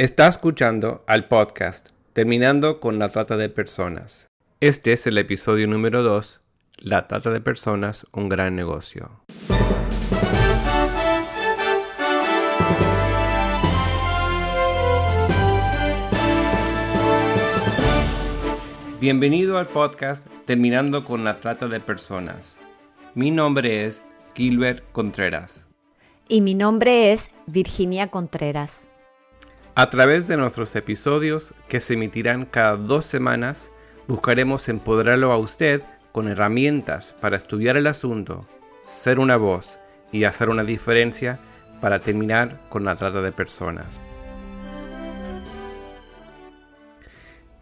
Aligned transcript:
Está 0.00 0.28
escuchando 0.28 1.04
al 1.06 1.28
podcast 1.28 1.90
Terminando 2.14 2.80
con 2.80 2.98
la 2.98 3.10
trata 3.10 3.36
de 3.36 3.50
personas. 3.50 4.30
Este 4.58 4.94
es 4.94 5.06
el 5.06 5.18
episodio 5.18 5.66
número 5.66 6.02
2, 6.02 6.40
La 6.78 7.06
trata 7.06 7.28
de 7.28 7.42
personas, 7.42 8.06
un 8.14 8.30
gran 8.30 8.56
negocio. 8.56 9.10
Bienvenido 19.02 19.58
al 19.58 19.66
podcast 19.66 20.26
Terminando 20.46 21.04
con 21.04 21.24
la 21.24 21.40
trata 21.40 21.68
de 21.68 21.80
personas. 21.80 22.56
Mi 23.14 23.30
nombre 23.30 23.84
es 23.84 24.00
Gilbert 24.34 24.82
Contreras. 24.92 25.68
Y 26.26 26.40
mi 26.40 26.54
nombre 26.54 27.12
es 27.12 27.28
Virginia 27.46 28.06
Contreras. 28.06 28.89
A 29.76 29.88
través 29.88 30.26
de 30.26 30.36
nuestros 30.36 30.74
episodios, 30.74 31.54
que 31.68 31.80
se 31.80 31.94
emitirán 31.94 32.44
cada 32.44 32.76
dos 32.76 33.06
semanas, 33.06 33.70
buscaremos 34.08 34.68
empoderarlo 34.68 35.32
a 35.32 35.38
usted 35.38 35.82
con 36.10 36.26
herramientas 36.26 37.14
para 37.20 37.36
estudiar 37.36 37.76
el 37.76 37.86
asunto, 37.86 38.46
ser 38.86 39.20
una 39.20 39.36
voz 39.36 39.78
y 40.10 40.24
hacer 40.24 40.48
una 40.48 40.64
diferencia 40.64 41.38
para 41.80 42.00
terminar 42.00 42.60
con 42.68 42.84
la 42.84 42.96
trata 42.96 43.22
de 43.22 43.30
personas. 43.30 44.00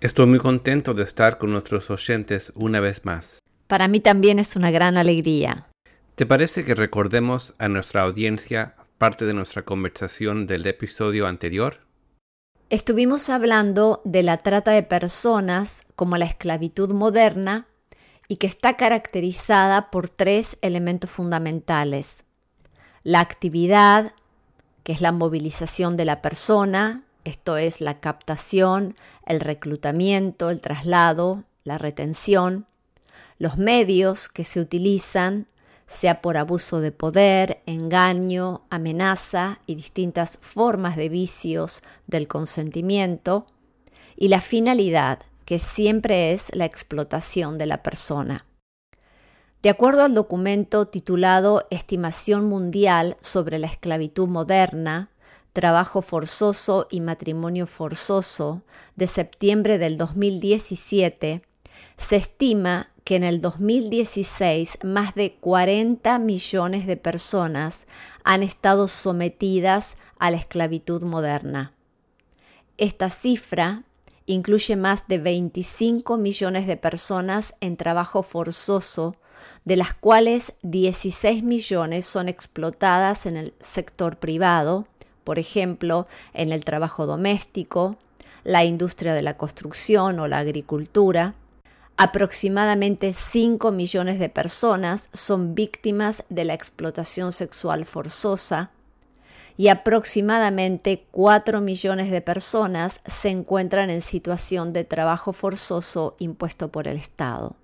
Estoy 0.00 0.26
muy 0.26 0.38
contento 0.38 0.94
de 0.94 1.02
estar 1.02 1.38
con 1.38 1.50
nuestros 1.50 1.90
oyentes 1.90 2.52
una 2.54 2.80
vez 2.80 3.04
más. 3.04 3.40
Para 3.66 3.86
mí 3.86 4.00
también 4.00 4.38
es 4.38 4.56
una 4.56 4.70
gran 4.70 4.96
alegría. 4.96 5.66
¿Te 6.14 6.24
parece 6.24 6.64
que 6.64 6.74
recordemos 6.74 7.52
a 7.58 7.68
nuestra 7.68 8.02
audiencia 8.02 8.76
parte 8.96 9.26
de 9.26 9.34
nuestra 9.34 9.62
conversación 9.62 10.46
del 10.46 10.66
episodio 10.66 11.26
anterior? 11.26 11.87
Estuvimos 12.70 13.30
hablando 13.30 14.02
de 14.04 14.22
la 14.22 14.36
trata 14.42 14.72
de 14.72 14.82
personas 14.82 15.84
como 15.96 16.18
la 16.18 16.26
esclavitud 16.26 16.92
moderna 16.92 17.66
y 18.28 18.36
que 18.36 18.46
está 18.46 18.76
caracterizada 18.76 19.90
por 19.90 20.10
tres 20.10 20.58
elementos 20.60 21.08
fundamentales. 21.08 22.24
La 23.04 23.20
actividad, 23.20 24.12
que 24.82 24.92
es 24.92 25.00
la 25.00 25.12
movilización 25.12 25.96
de 25.96 26.04
la 26.04 26.20
persona, 26.20 27.04
esto 27.24 27.56
es 27.56 27.80
la 27.80 28.00
captación, 28.00 28.96
el 29.24 29.40
reclutamiento, 29.40 30.50
el 30.50 30.60
traslado, 30.60 31.44
la 31.64 31.78
retención. 31.78 32.66
Los 33.38 33.56
medios 33.56 34.28
que 34.28 34.44
se 34.44 34.60
utilizan, 34.60 35.46
sea 35.88 36.20
por 36.20 36.36
abuso 36.36 36.80
de 36.80 36.92
poder, 36.92 37.62
engaño, 37.64 38.62
amenaza 38.68 39.58
y 39.66 39.74
distintas 39.74 40.38
formas 40.40 40.96
de 40.96 41.08
vicios 41.08 41.82
del 42.06 42.28
consentimiento, 42.28 43.46
y 44.14 44.28
la 44.28 44.40
finalidad, 44.40 45.20
que 45.46 45.58
siempre 45.58 46.32
es 46.32 46.54
la 46.54 46.66
explotación 46.66 47.56
de 47.56 47.66
la 47.66 47.82
persona. 47.82 48.44
De 49.62 49.70
acuerdo 49.70 50.04
al 50.04 50.14
documento 50.14 50.86
titulado 50.88 51.66
Estimación 51.70 52.44
Mundial 52.44 53.16
sobre 53.22 53.58
la 53.58 53.66
Esclavitud 53.66 54.28
Moderna, 54.28 55.10
Trabajo 55.54 56.02
Forzoso 56.02 56.86
y 56.90 57.00
Matrimonio 57.00 57.66
Forzoso, 57.66 58.62
de 58.94 59.06
septiembre 59.06 59.78
del 59.78 59.96
2017, 59.96 61.42
se 61.96 62.16
estima 62.16 62.90
que 63.08 63.16
en 63.16 63.24
el 63.24 63.40
2016 63.40 64.80
más 64.84 65.14
de 65.14 65.32
40 65.40 66.18
millones 66.18 66.86
de 66.86 66.98
personas 66.98 67.86
han 68.22 68.42
estado 68.42 68.86
sometidas 68.86 69.96
a 70.18 70.30
la 70.30 70.36
esclavitud 70.36 71.00
moderna. 71.04 71.72
Esta 72.76 73.08
cifra 73.08 73.84
incluye 74.26 74.76
más 74.76 75.08
de 75.08 75.16
25 75.16 76.18
millones 76.18 76.66
de 76.66 76.76
personas 76.76 77.54
en 77.62 77.78
trabajo 77.78 78.22
forzoso, 78.22 79.16
de 79.64 79.76
las 79.76 79.94
cuales 79.94 80.52
16 80.60 81.42
millones 81.42 82.04
son 82.04 82.28
explotadas 82.28 83.24
en 83.24 83.38
el 83.38 83.54
sector 83.58 84.18
privado, 84.18 84.86
por 85.24 85.38
ejemplo, 85.38 86.06
en 86.34 86.52
el 86.52 86.62
trabajo 86.62 87.06
doméstico, 87.06 87.96
la 88.44 88.66
industria 88.66 89.14
de 89.14 89.22
la 89.22 89.38
construcción 89.38 90.18
o 90.18 90.28
la 90.28 90.40
agricultura, 90.40 91.36
Aproximadamente 92.00 93.12
5 93.12 93.72
millones 93.72 94.20
de 94.20 94.28
personas 94.28 95.08
son 95.12 95.56
víctimas 95.56 96.22
de 96.28 96.44
la 96.44 96.54
explotación 96.54 97.32
sexual 97.32 97.84
forzosa 97.86 98.70
y 99.56 99.66
aproximadamente 99.66 101.08
4 101.10 101.60
millones 101.60 102.12
de 102.12 102.20
personas 102.20 103.00
se 103.04 103.30
encuentran 103.30 103.90
en 103.90 104.00
situación 104.00 104.72
de 104.72 104.84
trabajo 104.84 105.32
forzoso 105.32 106.14
impuesto 106.20 106.68
por 106.68 106.86
el 106.86 106.98
Estado. 106.98 107.56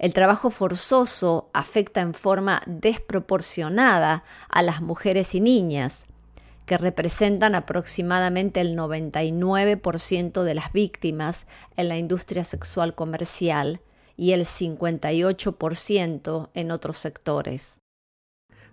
El 0.00 0.14
trabajo 0.14 0.50
forzoso 0.50 1.48
afecta 1.52 2.00
en 2.00 2.12
forma 2.12 2.62
desproporcionada 2.66 4.24
a 4.48 4.62
las 4.62 4.80
mujeres 4.80 5.36
y 5.36 5.40
niñas, 5.40 6.06
que 6.70 6.78
representan 6.78 7.56
aproximadamente 7.56 8.60
el 8.60 8.76
99% 8.76 10.44
de 10.44 10.54
las 10.54 10.72
víctimas 10.72 11.48
en 11.74 11.88
la 11.88 11.98
industria 11.98 12.44
sexual 12.44 12.94
comercial 12.94 13.80
y 14.16 14.34
el 14.34 14.42
58% 14.42 16.50
en 16.54 16.70
otros 16.70 16.98
sectores. 16.98 17.80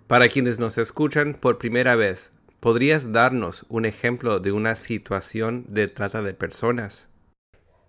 Para 0.06 0.28
quienes 0.28 0.59
nos 0.59 0.78
escuchan 0.78 1.34
por 1.34 1.58
primera 1.58 1.96
vez, 1.96 2.31
¿podrías 2.59 3.12
darnos 3.12 3.66
un 3.68 3.88
ejemplo 3.88 4.40
de 4.40 4.52
una 4.52 4.75
situación 4.75 5.66
de 5.68 5.88
trata 5.88 6.22
de 6.22 6.35
personas? 6.35 7.08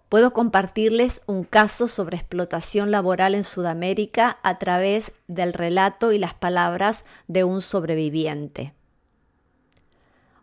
Puedo 0.08 0.32
compartirles 0.32 1.20
un 1.26 1.44
caso 1.44 1.86
sobre 1.86 2.16
explotación 2.16 2.90
laboral 2.90 3.34
en 3.34 3.44
Sudamérica 3.44 4.38
a 4.42 4.56
través 4.56 5.12
del 5.26 5.52
relato 5.52 6.12
y 6.12 6.18
las 6.18 6.32
palabras 6.32 7.04
de 7.26 7.44
un 7.44 7.60
sobreviviente. 7.60 8.72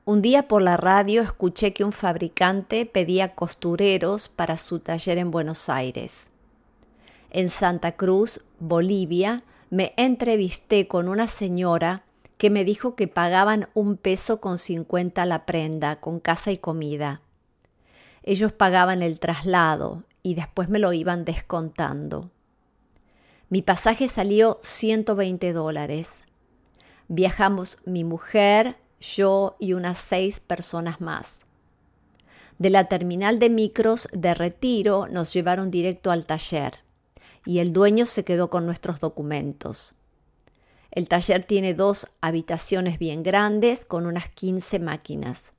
Un 0.07 0.21
día 0.21 0.47
por 0.47 0.61
la 0.61 0.77
radio 0.77 1.23
escuché 1.23 1.73
que 1.73 1.83
un 1.83 1.91
fabricante 1.91 2.85
pedía 2.85 3.33
costureros 3.33 4.29
para 4.29 4.55
su 4.55 4.77
taller 4.77 5.17
en 5.17 5.31
Buenos 5.31 5.67
Aires. 5.67 6.29
En 7.31 7.49
Santa 7.49 7.93
Cruz, 7.93 8.41
Bolivia, 8.59 9.43
me 9.71 9.95
entrevisté 9.97 10.87
con 10.87 11.07
una 11.09 11.25
señora 11.25 12.03
que 12.37 12.51
me 12.51 12.63
dijo 12.63 12.95
que 12.95 13.07
pagaban 13.07 13.67
un 13.73 13.97
peso 13.97 14.39
con 14.39 14.59
cincuenta 14.59 15.25
la 15.25 15.47
prenda, 15.47 15.95
con 15.95 16.19
casa 16.19 16.51
y 16.51 16.59
comida. 16.59 17.21
Ellos 18.21 18.51
pagaban 18.51 19.01
el 19.01 19.19
traslado 19.19 20.03
y 20.21 20.35
después 20.35 20.69
me 20.69 20.77
lo 20.77 20.93
iban 20.93 21.25
descontando. 21.25 22.29
Mi 23.49 23.63
pasaje 23.63 24.07
salió 24.07 24.59
120 24.61 25.51
dólares. 25.51 26.11
Viajamos 27.07 27.79
mi 27.85 28.03
mujer, 28.03 28.77
yo 29.05 29.55
y 29.59 29.73
unas 29.73 29.97
seis 29.97 30.39
personas 30.39 30.99
más. 30.99 31.39
De 32.57 32.69
la 32.69 32.85
terminal 32.85 33.39
de 33.39 33.49
micros 33.49 34.07
de 34.11 34.33
retiro 34.33 35.07
nos 35.07 35.33
llevaron 35.33 35.71
directo 35.71 36.11
al 36.11 36.25
taller 36.25 36.79
y 37.45 37.59
el 37.59 37.73
dueño 37.73 38.05
se 38.05 38.23
quedó 38.23 38.49
con 38.49 38.65
nuestros 38.65 38.99
documentos. 38.99 39.93
El 40.91 41.07
taller 41.09 41.45
tiene 41.45 41.73
dos 41.73 42.07
habitaciones 42.21 42.97
bien 42.97 43.21
grandes 43.21 43.85
con 43.85 44.05
unas 44.05 44.29
15 44.29 44.79
máquinas. 44.79 45.51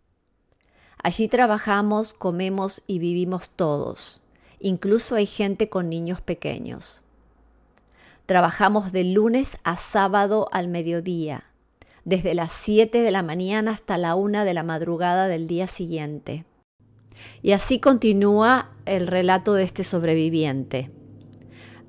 Allí 1.02 1.28
trabajamos, 1.28 2.14
comemos 2.14 2.82
y 2.86 2.98
vivimos 2.98 3.50
todos. 3.50 4.22
Incluso 4.58 5.14
hay 5.14 5.26
gente 5.26 5.68
con 5.68 5.90
niños 5.90 6.20
pequeños. 6.22 7.02
Trabajamos 8.24 8.90
de 8.90 9.04
lunes 9.04 9.58
a 9.62 9.76
sábado 9.76 10.48
al 10.50 10.68
mediodía 10.68 11.44
desde 12.06 12.34
las 12.34 12.52
7 12.52 13.02
de 13.02 13.10
la 13.10 13.22
mañana 13.22 13.72
hasta 13.72 13.98
la 13.98 14.14
1 14.14 14.44
de 14.44 14.54
la 14.54 14.62
madrugada 14.62 15.26
del 15.26 15.48
día 15.48 15.66
siguiente. 15.66 16.44
Y 17.42 17.50
así 17.50 17.80
continúa 17.80 18.70
el 18.86 19.08
relato 19.08 19.54
de 19.54 19.64
este 19.64 19.82
sobreviviente. 19.82 20.92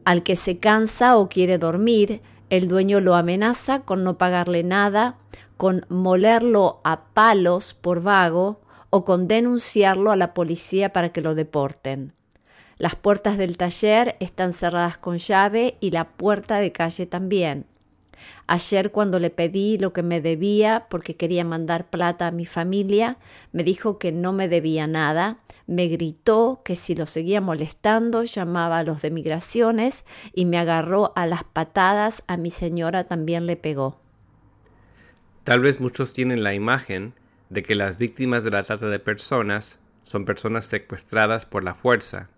Al 0.05 0.23
que 0.23 0.35
se 0.35 0.57
cansa 0.57 1.17
o 1.17 1.29
quiere 1.29 1.59
dormir, 1.59 2.21
el 2.49 2.67
dueño 2.67 2.99
lo 2.99 3.13
amenaza 3.13 3.81
con 3.81 4.03
no 4.03 4.17
pagarle 4.17 4.63
nada, 4.63 5.17
con 5.55 5.85
molerlo 5.87 6.81
a 6.83 7.05
palos 7.13 7.75
por 7.75 8.01
vago 8.01 8.61
o 8.89 9.05
con 9.05 9.27
denunciarlo 9.27 10.09
a 10.09 10.15
la 10.15 10.33
policía 10.33 10.93
para 10.93 11.09
que 11.09 11.21
lo 11.21 11.35
deporten. 11.35 12.13
Las 12.79 12.95
puertas 12.95 13.37
del 13.37 13.57
taller 13.57 14.15
están 14.19 14.51
cerradas 14.51 14.97
con 14.97 15.19
llave 15.19 15.77
y 15.79 15.91
la 15.91 16.09
puerta 16.09 16.57
de 16.57 16.71
calle 16.71 17.05
también. 17.05 17.67
Ayer 18.47 18.91
cuando 18.91 19.19
le 19.19 19.29
pedí 19.29 19.77
lo 19.77 19.93
que 19.93 20.03
me 20.03 20.21
debía 20.21 20.87
porque 20.89 21.15
quería 21.15 21.43
mandar 21.43 21.89
plata 21.89 22.27
a 22.27 22.31
mi 22.31 22.45
familia, 22.45 23.17
me 23.51 23.63
dijo 23.63 23.99
que 23.99 24.11
no 24.11 24.33
me 24.33 24.47
debía 24.47 24.87
nada, 24.87 25.39
me 25.67 25.87
gritó 25.87 26.61
que 26.63 26.75
si 26.75 26.95
lo 26.95 27.07
seguía 27.07 27.41
molestando 27.41 28.23
llamaba 28.23 28.79
a 28.79 28.83
los 28.83 29.01
de 29.01 29.11
migraciones 29.11 30.05
y 30.33 30.45
me 30.45 30.57
agarró 30.57 31.11
a 31.15 31.25
las 31.25 31.43
patadas, 31.43 32.23
a 32.27 32.37
mi 32.37 32.51
señora 32.51 33.03
también 33.03 33.45
le 33.45 33.57
pegó. 33.57 33.99
Tal 35.43 35.59
vez 35.59 35.79
muchos 35.79 36.13
tienen 36.13 36.43
la 36.43 36.53
imagen 36.53 37.13
de 37.49 37.63
que 37.63 37.75
las 37.75 37.97
víctimas 37.97 38.43
de 38.43 38.51
la 38.51 38.63
trata 38.63 38.87
de 38.87 38.99
personas 38.99 39.79
son 40.03 40.25
personas 40.25 40.65
secuestradas 40.65 41.45
por 41.45 41.63
la 41.63 41.75
fuerza, 41.75 42.29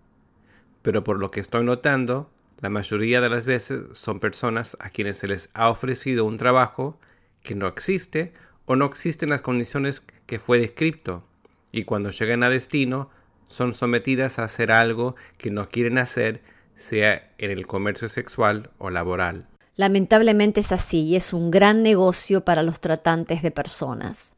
pero 0.82 1.04
por 1.04 1.18
lo 1.18 1.30
que 1.30 1.40
estoy 1.40 1.64
notando, 1.64 2.30
la 2.60 2.68
mayoría 2.68 3.20
de 3.20 3.28
las 3.28 3.46
veces 3.46 3.82
son 3.92 4.20
personas 4.20 4.76
a 4.80 4.90
quienes 4.90 5.18
se 5.18 5.28
les 5.28 5.48
ha 5.54 5.70
ofrecido 5.70 6.24
un 6.24 6.36
trabajo 6.36 6.98
que 7.42 7.54
no 7.54 7.66
existe 7.66 8.32
o 8.66 8.76
no 8.76 8.84
existen 8.84 9.30
las 9.30 9.42
condiciones 9.42 10.02
que 10.26 10.38
fue 10.38 10.58
descrito, 10.58 11.24
y 11.72 11.84
cuando 11.84 12.10
llegan 12.10 12.42
a 12.42 12.50
destino 12.50 13.10
son 13.48 13.74
sometidas 13.74 14.38
a 14.38 14.44
hacer 14.44 14.70
algo 14.70 15.16
que 15.38 15.50
no 15.50 15.68
quieren 15.68 15.98
hacer, 15.98 16.42
sea 16.76 17.32
en 17.38 17.50
el 17.50 17.66
comercio 17.66 18.08
sexual 18.08 18.70
o 18.78 18.90
laboral. 18.90 19.48
Lamentablemente 19.76 20.60
es 20.60 20.72
así 20.72 21.02
y 21.02 21.16
es 21.16 21.32
un 21.32 21.50
gran 21.50 21.82
negocio 21.82 22.44
para 22.44 22.62
los 22.62 22.80
tratantes 22.80 23.42
de 23.42 23.50
personas. 23.50 24.34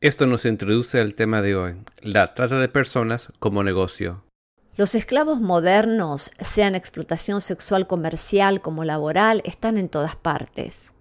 Esto 0.00 0.26
nos 0.26 0.44
introduce 0.44 1.00
al 1.00 1.14
tema 1.14 1.40
de 1.40 1.56
hoy, 1.56 1.76
la 2.02 2.34
trata 2.34 2.58
de 2.58 2.68
personas 2.68 3.32
como 3.38 3.62
negocio. 3.62 4.25
Los 4.76 4.94
esclavos 4.94 5.40
modernos, 5.40 6.32
sean 6.38 6.74
explotación 6.74 7.40
sexual 7.40 7.86
comercial 7.86 8.60
como 8.60 8.84
laboral, 8.84 9.40
están 9.46 9.78
en 9.78 9.88
todas 9.88 10.16
partes. 10.16 10.92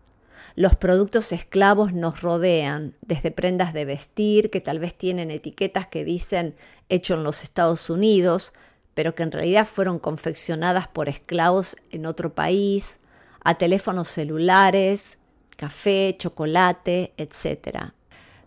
Los 0.56 0.78
productos 0.78 1.34
esclavos 1.34 1.92
nos 1.92 2.22
rodean, 2.22 2.96
desde 3.02 3.32
prendas 3.32 3.74
de 3.74 3.84
vestir 3.84 4.50
que 4.50 4.62
tal 4.62 4.80
vez 4.80 4.96
tienen 4.96 5.30
etiquetas 5.30 5.88
que 5.88 6.06
dicen 6.06 6.56
hecho 6.88 7.16
en 7.16 7.24
los 7.24 7.44
Estados 7.44 7.90
Unidos, 7.90 8.54
pero 8.94 9.14
que 9.14 9.24
en 9.24 9.34
realidad 9.34 9.68
fueron 9.68 10.00
confeccionadas 10.00 10.88
por 10.88 11.10
esclavos 11.10 11.76
en 11.92 12.06
otro 12.06 12.34
país, 12.34 13.00
a 13.44 13.56
teléfonos 13.56 14.08
celulares, 14.08 15.18
café, 15.58 16.16
chocolate, 16.18 17.14
etc. 17.18 17.92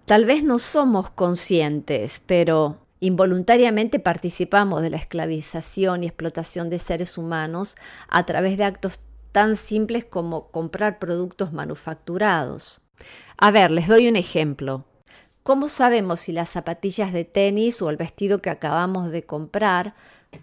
Tal 0.07 0.25
vez 0.25 0.43
no 0.43 0.59
somos 0.59 1.11
conscientes, 1.11 2.23
pero 2.25 2.79
involuntariamente 3.01 3.99
participamos 3.99 4.83
de 4.83 4.91
la 4.91 4.97
esclavización 4.97 6.03
y 6.03 6.07
explotación 6.07 6.69
de 6.69 6.79
seres 6.79 7.19
humanos 7.19 7.77
a 8.09 8.27
través 8.27 8.57
de 8.57 8.65
actos 8.65 9.01
tan 9.33 9.57
simples 9.57 10.05
como 10.05 10.49
comprar 10.51 10.99
productos 10.99 11.53
manufacturados. 11.53 12.81
A 13.37 13.51
ver, 13.51 13.71
les 13.71 13.87
doy 13.87 14.09
un 14.09 14.17
ejemplo. 14.17 14.85
¿Cómo 15.43 15.69
sabemos 15.69 16.21
si 16.21 16.33
las 16.33 16.51
zapatillas 16.51 17.13
de 17.13 17.25
tenis 17.25 17.81
o 17.81 17.89
el 17.89 17.97
vestido 17.97 18.43
que 18.43 18.51
acabamos 18.51 19.11
de 19.11 19.25
comprar 19.25 19.95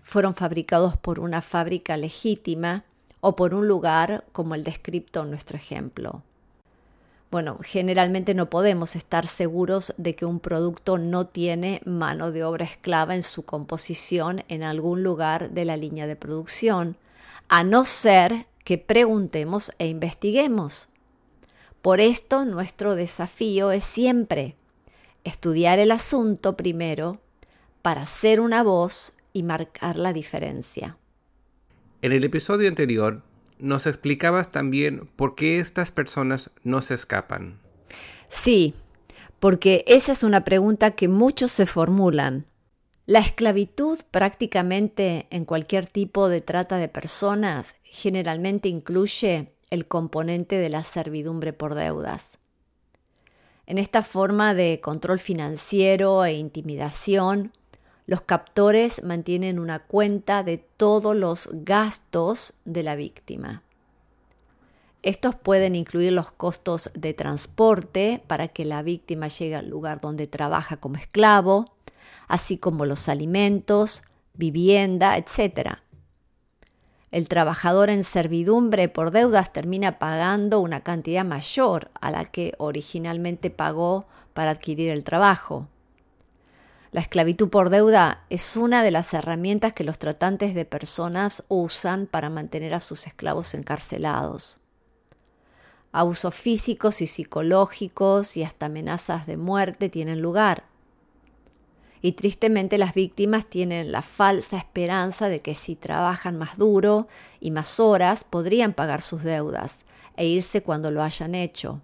fueron 0.02 0.34
fabricados 0.34 0.98
por 0.98 1.20
una 1.20 1.42
fábrica 1.42 1.98
legítima 1.98 2.86
o 3.22 3.36
por 3.36 3.54
un 3.54 3.68
lugar 3.68 4.24
como 4.32 4.56
el 4.56 4.64
descrito 4.64 5.24
en 5.24 5.30
nuestro 5.30 5.58
ejemplo? 5.58 6.24
Bueno, 7.36 7.60
generalmente 7.62 8.34
no 8.34 8.50
podemos 8.50 8.96
estar 8.96 9.28
seguros 9.28 9.94
de 9.98 10.16
que 10.16 10.24
un 10.24 10.40
producto 10.40 10.98
no 10.98 11.28
tiene 11.28 11.82
mano 11.84 12.32
de 12.32 12.46
obra 12.46 12.64
esclava 12.64 13.14
en 13.14 13.24
su 13.24 13.44
composición 13.44 14.46
en 14.48 14.64
algún 14.64 15.04
lugar 15.04 15.50
de 15.50 15.66
la 15.66 15.76
línea 15.76 16.08
de 16.08 16.16
producción, 16.16 16.96
a 17.50 17.66
no 17.66 17.84
ser 17.84 18.46
que 18.64 18.78
preguntemos 18.78 19.74
e 19.80 19.88
investiguemos. 19.88 20.88
Por 21.82 22.00
esto 22.00 22.46
nuestro 22.46 22.96
desafío 22.96 23.72
es 23.72 23.84
siempre 23.84 24.56
estudiar 25.26 25.78
el 25.80 25.92
asunto 25.92 26.56
primero 26.56 27.20
para 27.82 28.06
ser 28.06 28.40
una 28.40 28.64
voz 28.64 29.12
y 29.34 29.44
marcar 29.44 29.98
la 29.98 30.14
diferencia. 30.14 30.96
En 32.02 32.14
el 32.14 32.24
episodio 32.24 32.70
anterior 32.70 33.24
nos 33.60 33.86
explicabas 33.86 34.52
también 34.52 35.10
por 35.16 35.36
qué 35.36 35.60
estas 35.60 35.92
personas 35.92 36.52
no 36.64 36.82
se 36.82 36.94
escapan. 36.94 37.60
Sí, 38.28 38.74
porque 39.40 39.84
esa 39.88 40.12
es 40.12 40.24
una 40.24 40.44
pregunta 40.44 40.92
que 40.92 41.08
muchos 41.08 41.52
se 41.52 41.66
formulan. 41.66 42.46
La 43.06 43.20
esclavitud 43.20 44.00
prácticamente 44.10 45.28
en 45.30 45.46
cualquier 45.46 45.86
tipo 45.86 46.28
de 46.28 46.42
trata 46.42 46.78
de 46.78 46.90
personas 46.90 47.76
generalmente 47.84 48.68
incluye 48.68 49.54
el 49.70 49.88
componente 49.88 50.58
de 50.58 50.70
la 50.70 50.82
servidumbre 50.82 51.54
por 51.54 51.76
deudas. 51.76 52.32
En 53.68 53.78
esta 53.78 54.02
forma 54.02 54.54
de 54.54 54.80
control 54.82 55.20
financiero 55.20 56.26
e 56.26 56.34
intimidación, 56.34 57.52
los 58.08 58.22
captores 58.22 59.04
mantienen 59.04 59.60
una 59.60 59.80
cuenta 59.80 60.44
de 60.44 60.58
todos 60.58 61.16
los 61.16 61.50
gastos 61.52 62.54
de 62.66 62.84
la 62.84 62.96
víctima. 62.96 63.64
Estos 65.02 65.36
pueden 65.36 65.76
incluir 65.76 66.12
los 66.12 66.32
costos 66.32 66.90
de 66.96 67.14
transporte 67.14 68.24
para 68.28 68.48
que 68.48 68.66
la 68.66 68.82
víctima 68.82 69.28
llegue 69.28 69.56
al 69.56 69.70
lugar 69.70 70.02
donde 70.02 70.26
trabaja 70.28 70.78
como 70.78 70.96
esclavo, 70.96 71.74
así 72.28 72.58
como 72.58 72.86
los 72.86 73.08
alimentos, 73.08 74.04
vivienda, 74.34 75.18
etc. 75.18 75.78
El 77.12 77.28
trabajador 77.28 77.90
en 77.90 78.04
servidumbre 78.04 78.90
por 78.90 79.12
deudas 79.12 79.54
termina 79.54 80.00
pagando 80.00 80.60
una 80.60 80.82
cantidad 80.82 81.24
mayor 81.24 81.92
a 82.02 82.12
la 82.12 82.26
que 82.26 82.54
originalmente 82.58 83.52
pagó 83.52 84.06
para 84.34 84.52
adquirir 84.52 84.90
el 84.90 85.04
trabajo. 85.04 85.68
La 86.96 87.02
esclavitud 87.02 87.50
por 87.50 87.72
deuda 87.72 88.24
es 88.30 88.56
una 88.56 88.82
de 88.82 88.90
las 88.90 89.14
herramientas 89.14 89.74
que 89.74 89.84
los 89.84 90.00
tratantes 90.00 90.56
de 90.56 90.64
personas 90.64 91.44
usan 91.50 92.08
para 92.08 92.30
mantener 92.30 92.74
a 92.74 92.80
sus 92.80 93.06
esclavos 93.06 93.54
encarcelados. 93.54 94.62
Abusos 95.92 96.34
físicos 96.34 97.02
y 97.02 97.08
psicológicos 97.08 98.38
y 98.38 98.44
hasta 98.44 98.68
amenazas 98.68 99.28
de 99.28 99.36
muerte 99.36 99.90
tienen 99.90 100.22
lugar 100.22 100.64
y 102.02 102.14
tristemente 102.14 102.78
las 102.78 102.94
víctimas 102.94 103.46
tienen 103.46 103.92
la 103.92 104.02
falsa 104.02 104.58
esperanza 104.58 105.28
de 105.28 105.42
que 105.42 105.54
si 105.54 105.76
trabajan 105.76 106.38
más 106.38 106.58
duro 106.58 107.10
y 107.42 107.52
más 107.52 107.82
horas 107.82 108.24
podrían 108.24 108.72
pagar 108.72 109.02
sus 109.02 109.22
deudas 109.22 109.82
e 110.16 110.28
irse 110.28 110.64
cuando 110.64 110.92
lo 110.92 111.04
hayan 111.04 111.36
hecho. 111.36 111.82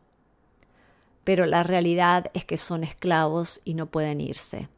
Pero 1.26 1.46
la 1.48 1.64
realidad 1.64 2.32
es 2.34 2.46
que 2.46 2.58
son 2.58 2.86
esclavos 2.86 3.60
y 3.66 3.74
no 3.74 3.88
pueden 3.88 4.22
irse. 4.22 4.70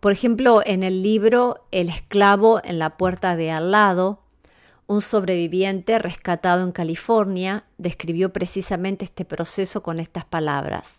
Por 0.00 0.12
ejemplo, 0.12 0.62
en 0.64 0.82
el 0.82 1.02
libro 1.02 1.66
El 1.72 1.88
esclavo 1.88 2.60
en 2.62 2.78
la 2.78 2.96
puerta 2.96 3.34
de 3.34 3.50
al 3.50 3.72
lado, 3.72 4.20
un 4.86 5.02
sobreviviente 5.02 5.98
rescatado 5.98 6.64
en 6.64 6.72
California 6.72 7.64
describió 7.78 8.32
precisamente 8.32 9.04
este 9.04 9.24
proceso 9.24 9.82
con 9.82 9.98
estas 9.98 10.24
palabras. 10.24 10.98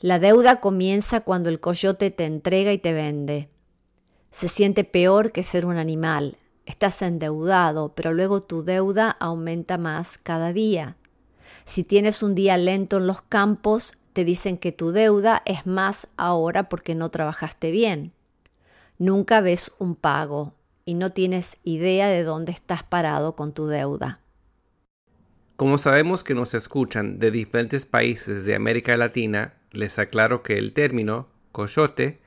La 0.00 0.18
deuda 0.18 0.56
comienza 0.56 1.20
cuando 1.20 1.48
el 1.48 1.58
coyote 1.58 2.10
te 2.10 2.24
entrega 2.24 2.72
y 2.72 2.78
te 2.78 2.92
vende. 2.92 3.48
Se 4.30 4.48
siente 4.48 4.84
peor 4.84 5.32
que 5.32 5.42
ser 5.42 5.66
un 5.66 5.76
animal. 5.76 6.36
Estás 6.66 7.02
endeudado, 7.02 7.94
pero 7.94 8.14
luego 8.14 8.42
tu 8.42 8.62
deuda 8.62 9.10
aumenta 9.10 9.76
más 9.76 10.18
cada 10.18 10.52
día. 10.52 10.96
Si 11.64 11.82
tienes 11.82 12.22
un 12.22 12.34
día 12.34 12.56
lento 12.56 12.98
en 12.98 13.06
los 13.06 13.22
campos, 13.22 13.94
te 14.16 14.24
dicen 14.24 14.56
que 14.56 14.72
tu 14.72 14.92
deuda 14.92 15.42
es 15.44 15.66
más 15.66 16.06
ahora 16.16 16.70
porque 16.70 16.94
no 16.94 17.10
trabajaste 17.10 17.70
bien. 17.70 18.12
Nunca 18.96 19.42
ves 19.42 19.72
un 19.78 19.94
pago 19.94 20.54
y 20.86 20.94
no 20.94 21.12
tienes 21.12 21.58
idea 21.64 22.08
de 22.08 22.22
dónde 22.22 22.50
estás 22.50 22.82
parado 22.82 23.36
con 23.36 23.52
tu 23.52 23.66
deuda. 23.66 24.20
Como 25.56 25.76
sabemos 25.76 26.24
que 26.24 26.34
nos 26.34 26.54
escuchan 26.54 27.18
de 27.18 27.30
diferentes 27.30 27.84
países 27.84 28.46
de 28.46 28.54
América 28.54 28.96
Latina, 28.96 29.52
les 29.72 29.98
aclaro 29.98 30.42
que 30.42 30.56
el 30.56 30.72
término 30.72 31.28
coyote 31.52 32.18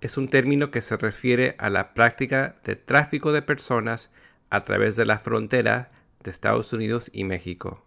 es 0.00 0.16
un 0.16 0.26
término 0.26 0.72
que 0.72 0.82
se 0.82 0.96
refiere 0.96 1.54
a 1.58 1.70
la 1.70 1.94
práctica 1.94 2.56
de 2.64 2.74
tráfico 2.74 3.30
de 3.30 3.42
personas 3.42 4.10
a 4.50 4.58
través 4.58 4.96
de 4.96 5.06
la 5.06 5.20
frontera 5.20 5.92
de 6.24 6.32
Estados 6.32 6.72
Unidos 6.72 7.08
y 7.12 7.22
México. 7.22 7.85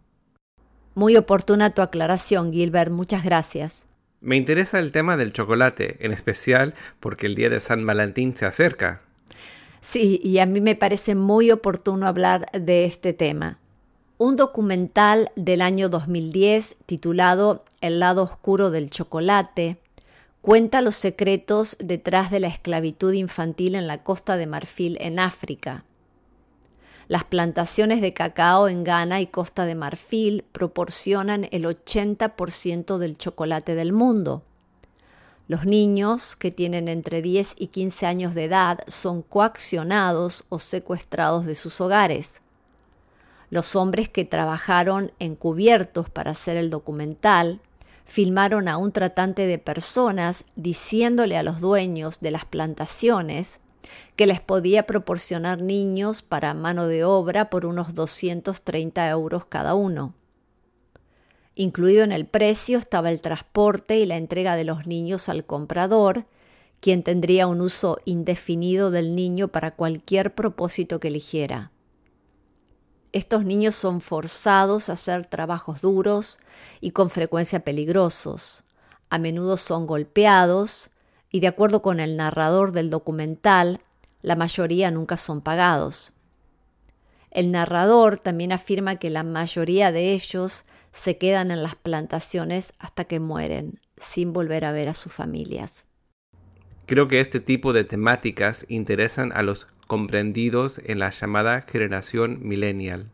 Muy 1.00 1.16
oportuna 1.16 1.70
tu 1.70 1.82
aclaración, 1.82 2.52
Gilbert. 2.52 2.92
Muchas 2.92 3.24
gracias. 3.24 3.86
Me 4.20 4.36
interesa 4.36 4.80
el 4.80 4.92
tema 4.92 5.16
del 5.16 5.32
chocolate, 5.32 5.96
en 6.02 6.12
especial 6.12 6.74
porque 7.00 7.26
el 7.26 7.36
día 7.36 7.48
de 7.48 7.62
San 7.62 7.86
Valentín 7.86 8.36
se 8.36 8.46
acerca. 8.46 9.02
Sí, 9.80 10.20
y 10.22 10.40
a 10.40 10.46
mí 10.46 10.60
me 10.60 10.76
parece 10.76 11.16
muy 11.16 11.52
oportuno 11.52 12.06
hablar 12.06 12.48
de 12.52 12.84
este 12.84 13.14
tema 13.14 13.60
un 14.18 14.36
documental 14.36 15.32
del 15.38 15.62
año 15.62 15.88
2010 15.88 16.76
titulado 16.86 17.64
El 17.80 18.02
lado 18.02 18.24
oscuro 18.24 18.70
del 18.70 18.90
chocolate 18.90 19.78
cuenta 20.42 20.82
los 20.82 20.98
secretos 20.98 21.78
detrás 21.80 22.30
de 22.30 22.42
la 22.42 22.50
esclavitud 22.50 23.14
infantil 23.14 23.76
en 23.76 23.88
la 23.88 24.04
costa 24.04 24.36
de 24.36 24.48
Marfil 24.48 24.98
en 25.00 25.20
África. 25.20 25.86
Las 27.10 27.26
plantaciones 27.26 28.00
de 28.00 28.14
cacao 28.14 28.70
en 28.70 28.86
Ghana 28.86 29.20
y 29.20 29.28
Costa 29.28 29.66
de 29.66 29.76
Marfil 29.76 30.46
proporcionan 30.54 31.50
el 31.52 31.66
80% 31.66 32.98
del 32.98 33.18
chocolate 33.18 33.76
del 33.76 33.92
mundo. 33.92 34.44
Los 35.50 35.66
niños 35.66 36.38
que 36.38 36.52
tienen 36.52 36.88
entre 36.88 37.22
10 37.22 37.56
y 37.58 37.68
15 37.68 38.06
años 38.06 38.34
de 38.34 38.46
edad 38.46 38.80
son 38.88 39.24
coaccionados 39.24 40.46
o 40.48 40.60
secuestrados 40.60 41.46
de 41.46 41.56
sus 41.56 41.82
hogares 41.82 42.40
los 43.50 43.76
hombres 43.76 44.10
que 44.10 44.26
trabajaron 44.26 45.12
encubiertos 45.20 46.10
para 46.10 46.32
hacer 46.32 46.58
el 46.58 46.70
documental 46.70 47.62
filmaron 48.06 48.68
a 48.68 48.78
un 48.78 48.92
tratante 48.92 49.46
de 49.46 49.60
personas 49.60 50.44
diciéndole 50.56 51.38
a 51.38 51.44
los 51.44 51.60
dueños 51.60 52.20
de 52.22 52.32
las 52.32 52.46
plantaciones 52.46 53.60
que 54.20 54.28
les 54.28 54.42
podía 54.42 54.86
proporcionar 54.86 55.62
niños 55.62 56.22
para 56.22 56.54
mano 56.54 56.88
de 56.88 57.06
obra 57.06 57.50
por 57.50 57.66
unos 57.66 57.94
230 57.94 59.08
euros 59.08 59.46
cada 59.46 59.76
uno. 59.76 60.14
Incluido 61.56 62.04
en 62.04 62.12
el 62.12 62.26
precio 62.26 62.80
estaba 62.80 63.12
el 63.12 63.22
transporte 63.22 63.98
y 63.98 64.06
la 64.06 64.18
entrega 64.18 64.58
de 64.58 64.66
los 64.66 64.86
niños 64.86 65.30
al 65.30 65.46
comprador, 65.46 66.26
quien 66.82 67.02
tendría 67.02 67.48
un 67.48 67.62
uso 67.62 67.98
indefinido 68.04 68.92
del 68.92 69.16
niño 69.16 69.48
para 69.48 69.78
cualquier 69.78 70.36
propósito 70.36 71.00
que 71.00 71.08
eligiera. 71.08 71.72
Estos 73.14 73.46
niños 73.46 73.76
son 73.76 74.02
forzados 74.02 74.90
a 74.90 74.94
hacer 74.94 75.28
trabajos 75.28 75.80
duros 75.80 76.40
y 76.82 76.92
con 76.92 77.10
frecuencia 77.10 77.62
peligrosos. 77.62 78.66
A 79.10 79.18
menudo 79.18 79.56
son 79.56 79.88
golpeados 79.88 80.90
y 81.32 81.40
de 81.40 81.48
acuerdo 81.48 81.82
con 81.82 82.02
el 82.02 82.18
narrador 82.18 82.74
del 82.74 82.90
documental, 82.90 83.80
la 84.22 84.36
mayoría 84.36 84.92
nunca 84.92 85.18
son 85.18 85.42
pagados. 85.42 86.14
El 87.32 87.52
narrador 87.52 88.18
también 88.18 88.52
afirma 88.52 88.98
que 88.98 89.10
la 89.10 89.24
mayoría 89.24 89.92
de 89.92 90.14
ellos 90.14 90.66
se 90.92 91.18
quedan 91.18 91.52
en 91.52 91.62
las 91.62 91.76
plantaciones 91.76 92.74
hasta 92.80 93.06
que 93.06 93.20
mueren, 93.20 93.80
sin 93.98 94.34
volver 94.34 94.66
a 94.66 94.72
ver 94.72 94.90
a 94.90 94.94
sus 94.94 95.14
familias. 95.14 95.86
Creo 96.88 97.08
que 97.08 97.20
este 97.20 97.40
tipo 97.40 97.72
de 97.72 97.84
temáticas 97.84 98.66
interesan 98.68 99.32
a 99.34 99.44
los 99.44 99.68
comprendidos 99.88 100.82
en 100.84 101.00
la 101.00 101.12
llamada 101.12 101.62
generación 101.62 102.40
millennial. 102.42 103.12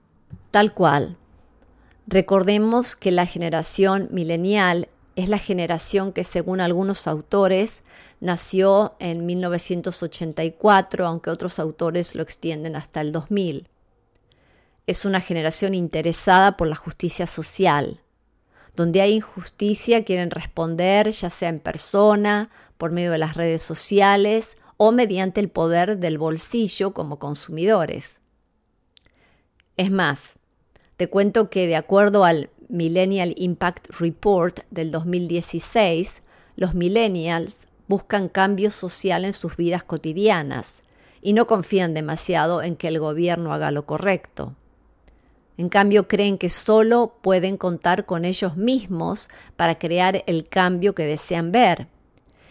Tal 0.52 0.74
cual. 0.74 1.18
Recordemos 2.08 2.96
que 2.96 3.12
la 3.12 3.26
generación 3.26 4.08
millennial 4.12 4.88
es 5.16 5.30
la 5.30 5.38
generación 5.38 6.12
que 6.12 6.24
según 6.24 6.60
algunos 6.60 7.08
autores 7.08 7.84
nació 8.20 8.96
en 9.00 9.26
1984, 9.26 11.08
aunque 11.08 11.30
otros 11.30 11.60
autores 11.60 12.16
lo 12.16 12.24
extienden 12.24 12.76
hasta 12.76 13.02
el 13.02 13.12
2000. 13.12 13.68
Es 14.88 15.06
una 15.06 15.22
generación 15.22 15.74
interesada 15.74 16.58
por 16.58 16.68
la 16.68 16.76
justicia 16.76 17.28
social. 17.28 18.02
Donde 18.76 19.02
hay 19.02 19.14
injusticia 19.14 20.04
quieren 20.04 20.32
responder 20.32 21.10
ya 21.10 21.30
sea 21.30 21.50
en 21.50 21.60
persona, 21.60 22.50
por 22.78 22.92
medio 22.92 23.12
de 23.12 23.18
las 23.18 23.36
redes 23.36 23.64
sociales 23.64 24.58
o 24.78 24.92
mediante 24.92 25.40
el 25.40 25.50
poder 25.50 25.98
del 25.98 26.18
bolsillo 26.18 26.94
como 26.94 27.20
consumidores. 27.20 28.20
Es 29.78 29.92
más, 29.92 30.36
te 30.98 31.10
cuento 31.10 31.50
que 31.50 31.68
de 31.68 31.76
acuerdo 31.76 32.24
al 32.24 32.50
Millennial 32.68 33.34
Impact 33.38 33.90
Report 34.00 34.60
del 34.72 34.92
2016, 34.92 36.22
los 36.56 36.74
millennials 36.74 37.68
buscan 37.88 38.30
cambio 38.30 38.72
social 38.72 39.26
en 39.26 39.34
sus 39.34 39.56
vidas 39.56 39.84
cotidianas 39.84 40.82
y 41.22 41.34
no 41.34 41.48
confían 41.48 41.94
demasiado 41.94 42.62
en 42.64 42.76
que 42.76 42.88
el 42.88 43.00
gobierno 43.00 43.54
haga 43.54 43.72
lo 43.72 43.86
correcto. 43.86 44.56
En 45.58 45.70
cambio, 45.70 46.08
creen 46.08 46.38
que 46.38 46.50
solo 46.50 47.16
pueden 47.22 47.58
contar 47.58 48.06
con 48.06 48.26
ellos 48.26 48.58
mismos 48.58 49.30
para 49.56 49.80
crear 49.80 50.24
el 50.28 50.48
cambio 50.48 50.94
que 50.94 51.06
desean 51.06 51.52
ver 51.52 51.88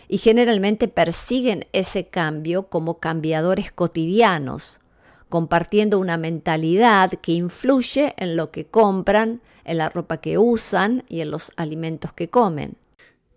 y 0.09 0.19
generalmente 0.19 0.89
persiguen 0.89 1.67
ese 1.73 2.07
cambio 2.07 2.69
como 2.69 2.99
cambiadores 2.99 3.73
cotidianos, 3.73 4.81
compartiendo 5.29 5.99
una 5.99 6.17
mentalidad 6.17 7.11
que 7.11 7.33
influye 7.33 8.15
en 8.17 8.37
lo 8.37 8.51
que 8.51 8.67
compran, 8.67 9.41
en 9.65 9.79
la 9.79 9.89
ropa 9.89 10.19
que 10.19 10.39
usan 10.39 11.05
y 11.09 11.21
en 11.21 11.31
los 11.31 11.53
alimentos 11.57 12.13
que 12.13 12.29
comen. 12.29 12.77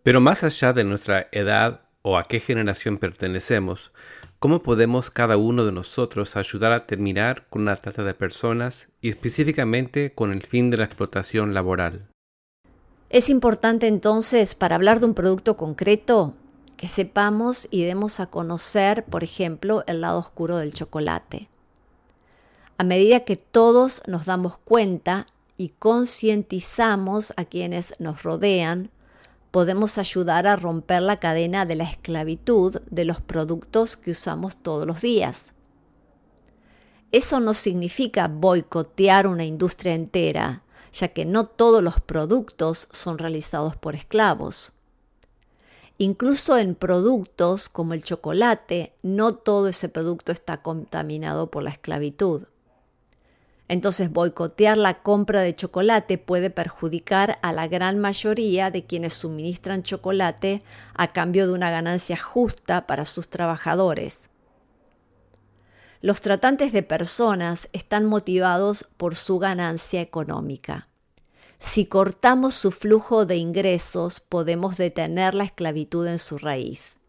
Pero 0.03 0.21
más 0.21 0.43
allá 0.43 0.73
de 0.73 0.83
nuestra 0.83 1.27
edad 1.31 1.81
o 2.01 2.17
a 2.17 2.23
qué 2.23 2.39
generación 2.39 2.97
pertenecemos, 2.97 3.91
¿cómo 4.39 4.63
podemos 4.63 5.09
cada 5.09 5.37
uno 5.37 5.65
de 5.65 5.71
nosotros 5.71 6.37
ayudar 6.37 6.71
a 6.71 6.85
terminar 6.85 7.45
con 7.49 7.65
la 7.65 7.75
trata 7.75 8.03
de 8.03 8.13
personas 8.13 8.87
y 9.01 9.09
específicamente 9.09 10.13
con 10.13 10.31
el 10.31 10.43
fin 10.43 10.69
de 10.69 10.77
la 10.77 10.85
explotación 10.85 11.53
laboral? 11.53 12.07
Es 13.09 13.29
importante 13.29 13.87
entonces, 13.87 14.55
para 14.55 14.75
hablar 14.75 14.99
de 14.99 15.07
un 15.07 15.13
producto 15.13 15.57
concreto, 15.57 16.33
que 16.77 16.87
sepamos 16.87 17.67
y 17.71 17.83
demos 17.83 18.19
a 18.19 18.27
conocer, 18.27 19.03
por 19.05 19.23
ejemplo, 19.23 19.83
el 19.87 20.01
lado 20.01 20.19
oscuro 20.19 20.57
del 20.57 20.73
chocolate. 20.73 21.49
A 22.77 22.83
medida 22.83 23.21
que 23.21 23.35
todos 23.35 24.03
nos 24.05 24.27
damos 24.27 24.57
cuenta 24.59 25.27
y 25.57 25.69
concientizamos 25.69 27.33
a 27.35 27.45
quienes 27.45 27.93
nos 27.99 28.23
rodean, 28.23 28.91
podemos 29.51 29.97
ayudar 29.97 30.45
a 30.45 30.55
romper 30.55 31.01
la 31.01 31.19
cadena 31.19 31.65
de 31.65 31.75
la 31.75 31.85
esclavitud 31.85 32.79
de 32.89 33.05
los 33.05 33.21
productos 33.21 33.97
que 33.97 34.11
usamos 34.11 34.57
todos 34.57 34.85
los 34.85 35.01
días. 35.01 35.51
Eso 37.11 37.39
no 37.39 37.53
significa 37.53 38.27
boicotear 38.27 39.27
una 39.27 39.45
industria 39.45 39.93
entera, 39.93 40.63
ya 40.91 41.07
que 41.09 41.25
no 41.25 41.47
todos 41.47 41.81
los 41.81 42.01
productos 42.01 42.87
son 42.91 43.17
realizados 43.17 43.75
por 43.75 43.95
esclavos. 43.95 44.73
Incluso 45.97 46.57
en 46.57 46.75
productos 46.75 47.69
como 47.69 47.93
el 47.93 48.03
chocolate, 48.03 48.93
no 49.01 49.33
todo 49.33 49.69
ese 49.69 49.89
producto 49.89 50.31
está 50.31 50.61
contaminado 50.61 51.49
por 51.49 51.63
la 51.63 51.71
esclavitud. 51.71 52.43
Entonces, 53.69 54.11
boicotear 54.11 54.77
la 54.77 55.01
compra 55.01 55.41
de 55.41 55.55
chocolate 55.55 56.17
puede 56.17 56.49
perjudicar 56.49 57.37
a 57.41 57.51
la 57.51 57.67
gran 57.67 57.99
mayoría 57.99 58.71
de 58.71 58.85
quienes 58.85 59.13
suministran 59.13 59.83
chocolate 59.83 60.63
a 60.93 61.11
cambio 61.11 61.47
de 61.47 61.53
una 61.53 61.69
ganancia 61.69 62.17
justa 62.17 62.87
para 62.87 63.03
sus 63.03 63.27
trabajadores. 63.27 64.29
Los 65.99 66.21
tratantes 66.21 66.71
de 66.71 66.83
personas 66.83 67.67
están 67.73 68.05
motivados 68.05 68.87
por 68.95 69.15
su 69.15 69.39
ganancia 69.39 69.99
económica. 69.99 70.87
Si 71.59 71.87
cortamos 71.87 72.55
su 72.55 72.71
flujo 72.71 73.25
de 73.25 73.35
ingresos, 73.35 74.19
podemos 74.19 74.77
detener 74.77 75.35
la 75.35 75.43
esclavitud 75.43 76.07
en 76.07 76.19
su 76.19 76.37
raíz. 76.37 76.99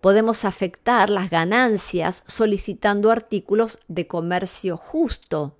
Podemos 0.00 0.44
afectar 0.44 1.10
las 1.10 1.30
ganancias 1.30 2.22
solicitando 2.26 3.10
artículos 3.10 3.80
de 3.88 4.06
comercio 4.06 4.76
justo 4.76 5.55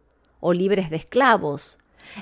o 0.47 0.53
libres 0.53 0.91
de 0.91 0.97
esclavos 0.97 1.77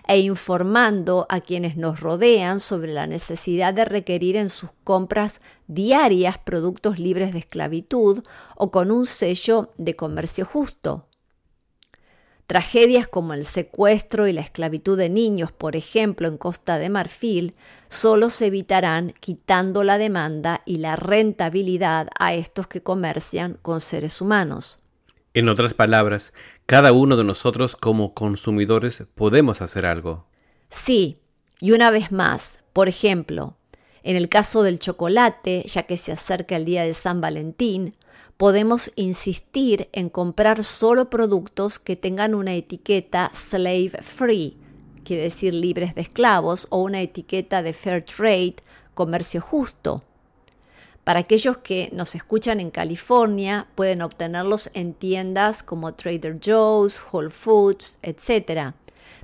e 0.09 0.19
informando 0.21 1.26
a 1.28 1.43
quienes 1.43 1.76
nos 1.76 2.00
rodean 2.00 2.59
sobre 2.59 2.95
la 2.95 3.07
necesidad 3.07 3.75
de 3.75 3.85
requerir 3.85 4.37
en 4.37 4.49
sus 4.49 4.71
compras 4.83 5.43
diarias 5.66 6.38
productos 6.38 6.99
libres 6.99 7.35
de 7.35 7.40
esclavitud 7.40 8.25
o 8.57 8.71
con 8.71 8.90
un 8.90 9.04
sello 9.04 9.73
de 9.76 9.95
comercio 9.95 10.47
justo. 10.47 11.07
Tragedias 12.47 13.07
como 13.07 13.35
el 13.35 13.45
secuestro 13.45 14.26
y 14.26 14.33
la 14.33 14.40
esclavitud 14.40 14.97
de 14.97 15.11
niños, 15.11 15.52
por 15.52 15.76
ejemplo, 15.76 16.26
en 16.26 16.38
Costa 16.38 16.78
de 16.78 16.88
Marfil, 16.88 17.54
solo 17.88 18.31
se 18.31 18.47
evitarán 18.47 19.12
quitando 19.21 19.85
la 19.85 19.99
demanda 19.99 20.62
y 20.64 20.78
la 20.78 20.97
rentabilidad 20.97 22.09
a 22.19 22.33
estos 22.33 22.69
que 22.69 22.83
comercian 22.83 23.59
con 23.61 23.83
seres 23.83 24.23
humanos. 24.23 24.78
En 25.37 25.49
otras 25.49 25.75
palabras, 25.75 26.33
cada 26.66 26.92
uno 26.92 27.16
de 27.16 27.25
nosotros 27.25 27.76
como 27.76 28.14
consumidores 28.14 29.04
podemos 29.14 29.61
hacer 29.61 29.85
algo. 29.85 30.26
Sí, 30.68 31.18
y 31.61 31.73
una 31.73 31.90
vez 31.90 32.11
más, 32.11 32.59
por 32.73 32.88
ejemplo, 32.88 33.56
en 34.02 34.16
el 34.16 34.28
caso 34.28 34.62
del 34.62 34.78
chocolate, 34.78 35.64
ya 35.66 35.85
que 35.85 35.97
se 35.97 36.12
acerca 36.12 36.56
el 36.56 36.64
día 36.64 36.85
de 36.85 36.94
San 36.94 37.21
Valentín, 37.21 37.97
podemos 38.37 38.90
insistir 38.97 39.88
en 39.92 40.09
comprar 40.09 40.64
solo 40.64 41.11
productos 41.11 41.78
que 41.78 41.97
tengan 41.97 42.35
una 42.35 42.54
etiqueta 42.54 43.30
slave 43.33 43.92
free, 44.00 44.56
quiere 45.04 45.25
decir 45.25 45.54
libres 45.54 45.94
de 45.94 46.00
esclavos, 46.02 46.66
o 46.71 46.78
una 46.78 47.00
etiqueta 47.02 47.62
de 47.62 47.73
fair 47.73 48.04
trade, 48.04 48.56
comercio 48.94 49.40
justo. 49.40 50.02
Para 51.05 51.21
aquellos 51.21 51.59
que 51.59 51.91
nos 51.93 52.15
escuchan 52.15 52.61
en 52.61 52.71
California, 52.71 53.67
pueden 53.75 54.01
obtenerlos 54.01 54.71
en 54.73 54.95
tiendas 54.95 55.63
como 55.63 55.93
Trader 55.93 56.39
Joe's, 56.43 57.03
Whole 57.13 57.29
Foods, 57.29 57.99
etc. 58.03 58.73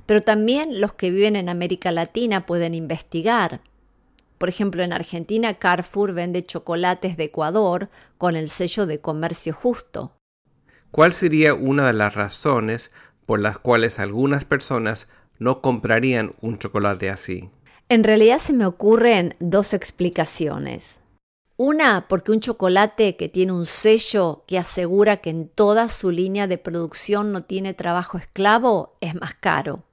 Pero 0.05 0.21
también 0.21 0.79
los 0.79 0.93
que 0.93 1.09
viven 1.09 1.35
en 1.35 1.49
América 1.49 1.91
Latina 1.91 2.45
pueden 2.45 2.75
investigar. 2.75 3.61
Por 4.37 4.47
ejemplo, 4.47 4.83
en 4.83 4.93
Argentina 4.93 5.55
Carrefour 5.55 6.13
vende 6.13 6.43
chocolates 6.43 7.17
de 7.17 7.25
Ecuador 7.25 7.89
con 8.19 8.35
el 8.35 8.49
sello 8.49 8.85
de 8.85 8.99
comercio 9.01 9.53
justo. 9.53 10.13
¿Cuál 10.91 11.13
sería 11.13 11.55
una 11.55 11.87
de 11.87 11.93
las 11.93 12.13
razones 12.13 12.91
por 13.25 13.39
las 13.39 13.57
cuales 13.57 13.97
algunas 13.97 14.45
personas 14.45 15.07
no 15.39 15.61
comprarían 15.61 16.35
un 16.41 16.59
chocolate 16.59 17.09
así? 17.09 17.49
En 17.89 18.03
realidad 18.03 18.37
se 18.37 18.53
me 18.53 18.65
ocurren 18.65 19.35
dos 19.39 19.73
explicaciones. 19.73 21.00
Una, 21.63 22.07
porque 22.07 22.31
un 22.31 22.39
chocolate 22.39 23.15
que 23.15 23.29
tiene 23.29 23.51
un 23.51 23.67
sello 23.67 24.43
que 24.47 24.57
asegura 24.57 25.17
que 25.17 25.29
en 25.29 25.47
toda 25.47 25.89
su 25.89 26.09
línea 26.09 26.47
de 26.47 26.57
producción 26.57 27.31
no 27.31 27.43
tiene 27.43 27.75
trabajo 27.75 28.17
esclavo 28.17 28.95
es 28.99 29.13
más 29.13 29.35
caro. 29.35 29.83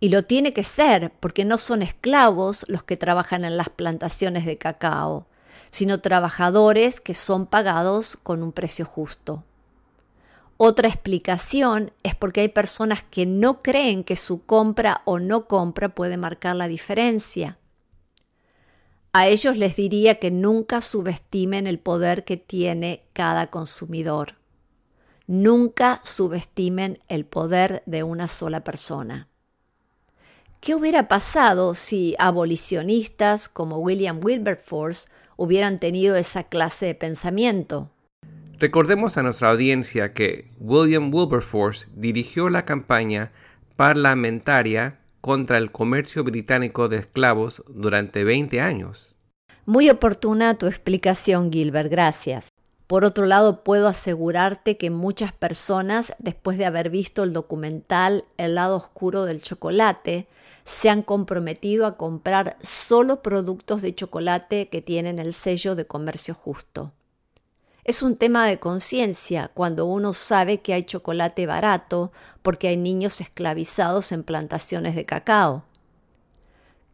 Y 0.00 0.08
lo 0.08 0.24
tiene 0.24 0.54
que 0.54 0.62
ser 0.62 1.12
porque 1.20 1.44
no 1.44 1.58
son 1.58 1.82
esclavos 1.82 2.64
los 2.68 2.84
que 2.84 2.96
trabajan 2.96 3.44
en 3.44 3.58
las 3.58 3.68
plantaciones 3.68 4.46
de 4.46 4.56
cacao, 4.56 5.26
sino 5.70 6.00
trabajadores 6.00 7.02
que 7.02 7.12
son 7.12 7.44
pagados 7.44 8.16
con 8.22 8.42
un 8.42 8.52
precio 8.52 8.86
justo. 8.86 9.44
Otra 10.56 10.88
explicación 10.88 11.92
es 12.02 12.14
porque 12.14 12.40
hay 12.40 12.48
personas 12.48 13.02
que 13.02 13.26
no 13.26 13.60
creen 13.60 14.04
que 14.04 14.16
su 14.16 14.46
compra 14.46 15.02
o 15.04 15.18
no 15.18 15.48
compra 15.48 15.90
puede 15.90 16.16
marcar 16.16 16.56
la 16.56 16.66
diferencia. 16.66 17.58
A 19.16 19.28
ellos 19.28 19.56
les 19.56 19.76
diría 19.76 20.16
que 20.16 20.32
nunca 20.32 20.80
subestimen 20.80 21.68
el 21.68 21.78
poder 21.78 22.24
que 22.24 22.36
tiene 22.36 23.04
cada 23.12 23.46
consumidor. 23.46 24.34
Nunca 25.28 26.00
subestimen 26.02 26.98
el 27.06 27.24
poder 27.24 27.84
de 27.86 28.02
una 28.02 28.26
sola 28.26 28.64
persona. 28.64 29.28
¿Qué 30.60 30.74
hubiera 30.74 31.06
pasado 31.06 31.76
si 31.76 32.16
abolicionistas 32.18 33.48
como 33.48 33.78
William 33.78 34.18
Wilberforce 34.20 35.08
hubieran 35.36 35.78
tenido 35.78 36.16
esa 36.16 36.42
clase 36.42 36.86
de 36.86 36.96
pensamiento? 36.96 37.92
Recordemos 38.58 39.16
a 39.16 39.22
nuestra 39.22 39.52
audiencia 39.52 40.12
que 40.12 40.50
William 40.58 41.14
Wilberforce 41.14 41.86
dirigió 41.94 42.48
la 42.48 42.64
campaña 42.64 43.30
parlamentaria 43.76 44.98
contra 45.24 45.56
el 45.56 45.72
comercio 45.72 46.22
británico 46.22 46.90
de 46.90 46.98
esclavos 46.98 47.62
durante 47.66 48.24
20 48.24 48.60
años. 48.60 49.16
Muy 49.64 49.88
oportuna 49.88 50.58
tu 50.58 50.66
explicación, 50.66 51.50
Gilbert, 51.50 51.90
gracias. 51.90 52.48
Por 52.86 53.06
otro 53.06 53.24
lado, 53.24 53.64
puedo 53.64 53.88
asegurarte 53.88 54.76
que 54.76 54.90
muchas 54.90 55.32
personas, 55.32 56.12
después 56.18 56.58
de 56.58 56.66
haber 56.66 56.90
visto 56.90 57.22
el 57.22 57.32
documental 57.32 58.26
El 58.36 58.56
lado 58.56 58.76
oscuro 58.76 59.24
del 59.24 59.40
chocolate, 59.40 60.28
se 60.64 60.90
han 60.90 61.00
comprometido 61.00 61.86
a 61.86 61.96
comprar 61.96 62.58
solo 62.60 63.22
productos 63.22 63.80
de 63.80 63.94
chocolate 63.94 64.68
que 64.68 64.82
tienen 64.82 65.18
el 65.18 65.32
sello 65.32 65.74
de 65.74 65.86
comercio 65.86 66.34
justo. 66.34 66.92
Es 67.84 68.02
un 68.02 68.16
tema 68.16 68.46
de 68.46 68.58
conciencia 68.58 69.50
cuando 69.52 69.84
uno 69.84 70.14
sabe 70.14 70.62
que 70.62 70.72
hay 70.72 70.84
chocolate 70.84 71.44
barato 71.44 72.12
porque 72.40 72.68
hay 72.68 72.78
niños 72.78 73.20
esclavizados 73.20 74.10
en 74.10 74.22
plantaciones 74.22 74.94
de 74.94 75.04
cacao. 75.04 75.64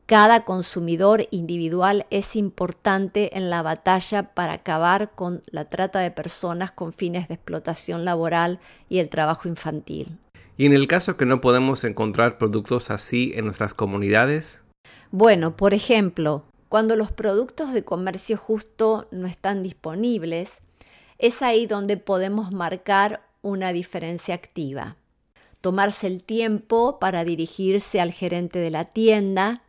Cada 0.07 0.45
consumidor 0.45 1.29
individual 1.31 2.07
es 2.11 2.35
importante 2.35 3.39
en 3.39 3.51
la 3.51 3.63
batalla 3.63 4.35
para 4.35 4.55
acabar 4.55 5.13
con 5.13 5.43
la 5.53 5.67
trata 5.67 6.01
de 6.01 6.11
personas 6.11 6.73
con 6.73 6.93
fines 6.93 7.29
de 7.29 7.35
explotación 7.35 8.05
laboral 8.05 8.59
y 8.89 8.99
el 8.99 9.11
trabajo 9.11 9.47
infantil. 9.47 10.19
¿Y 10.57 10.67
en 10.67 10.73
el 10.73 10.89
caso 10.89 11.17
que 11.17 11.25
no 11.25 11.41
podemos 11.41 11.85
encontrar 11.85 12.37
productos 12.37 12.91
así 12.91 13.31
en 13.37 13.45
nuestras 13.45 13.75
comunidades? 13.75 14.65
Bueno, 15.13 15.57
por 15.57 15.73
ejemplo, 15.73 16.43
cuando 16.69 16.97
los 16.97 17.13
productos 17.13 17.73
de 17.73 17.85
comercio 17.85 18.37
justo 18.37 19.07
no 19.13 19.29
están 19.29 19.63
disponibles, 19.63 20.61
es 21.21 21.43
ahí 21.43 21.67
donde 21.67 21.99
podemos 21.99 22.51
marcar 22.51 23.23
una 23.43 23.73
diferencia 23.73 24.35
activa. 24.35 24.97
Tomarse 25.61 26.07
el 26.07 26.23
tiempo 26.23 26.99
para 26.99 27.25
dirigirse 27.25 28.01
al 28.01 28.11
gerente 28.11 28.59
de 28.59 28.71
la 28.71 28.87
tienda 28.87 29.63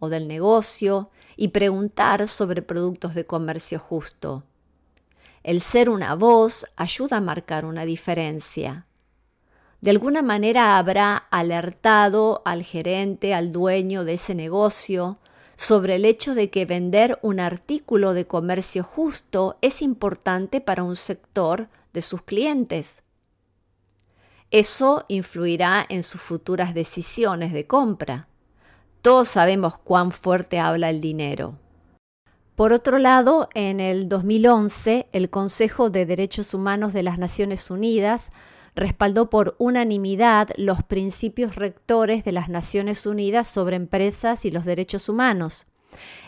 o 0.00 0.08
del 0.08 0.26
negocio 0.26 1.10
y 1.36 1.48
preguntar 1.48 2.26
sobre 2.26 2.62
productos 2.62 3.14
de 3.14 3.26
comercio 3.26 3.78
justo. 3.78 4.44
El 5.42 5.60
ser 5.60 5.90
una 5.90 6.14
voz 6.14 6.66
ayuda 6.76 7.18
a 7.18 7.20
marcar 7.20 7.66
una 7.66 7.84
diferencia. 7.84 8.86
De 9.82 9.90
alguna 9.90 10.22
manera 10.22 10.78
habrá 10.78 11.16
alertado 11.16 12.40
al 12.46 12.62
gerente, 12.62 13.34
al 13.34 13.52
dueño 13.52 14.04
de 14.04 14.14
ese 14.14 14.34
negocio, 14.34 15.18
sobre 15.56 15.96
el 15.96 16.04
hecho 16.04 16.34
de 16.34 16.50
que 16.50 16.66
vender 16.66 17.18
un 17.22 17.40
artículo 17.40 18.14
de 18.14 18.26
comercio 18.26 18.82
justo 18.82 19.56
es 19.60 19.82
importante 19.82 20.60
para 20.60 20.82
un 20.82 20.96
sector 20.96 21.68
de 21.92 22.02
sus 22.02 22.22
clientes. 22.22 23.02
Eso 24.50 25.04
influirá 25.08 25.84
en 25.88 26.02
sus 26.02 26.20
futuras 26.20 26.74
decisiones 26.74 27.52
de 27.52 27.66
compra. 27.66 28.28
Todos 29.02 29.28
sabemos 29.28 29.78
cuán 29.78 30.12
fuerte 30.12 30.58
habla 30.58 30.90
el 30.90 31.00
dinero. 31.00 31.58
Por 32.54 32.72
otro 32.72 32.98
lado, 32.98 33.48
en 33.54 33.80
el 33.80 34.08
2011, 34.08 35.08
el 35.10 35.28
Consejo 35.28 35.90
de 35.90 36.06
Derechos 36.06 36.54
Humanos 36.54 36.92
de 36.92 37.02
las 37.02 37.18
Naciones 37.18 37.68
Unidas 37.68 38.30
respaldó 38.74 39.30
por 39.30 39.54
unanimidad 39.58 40.50
los 40.56 40.82
principios 40.82 41.56
rectores 41.56 42.24
de 42.24 42.32
las 42.32 42.48
Naciones 42.48 43.06
Unidas 43.06 43.48
sobre 43.48 43.76
empresas 43.76 44.44
y 44.44 44.50
los 44.50 44.64
derechos 44.64 45.08
humanos. 45.08 45.66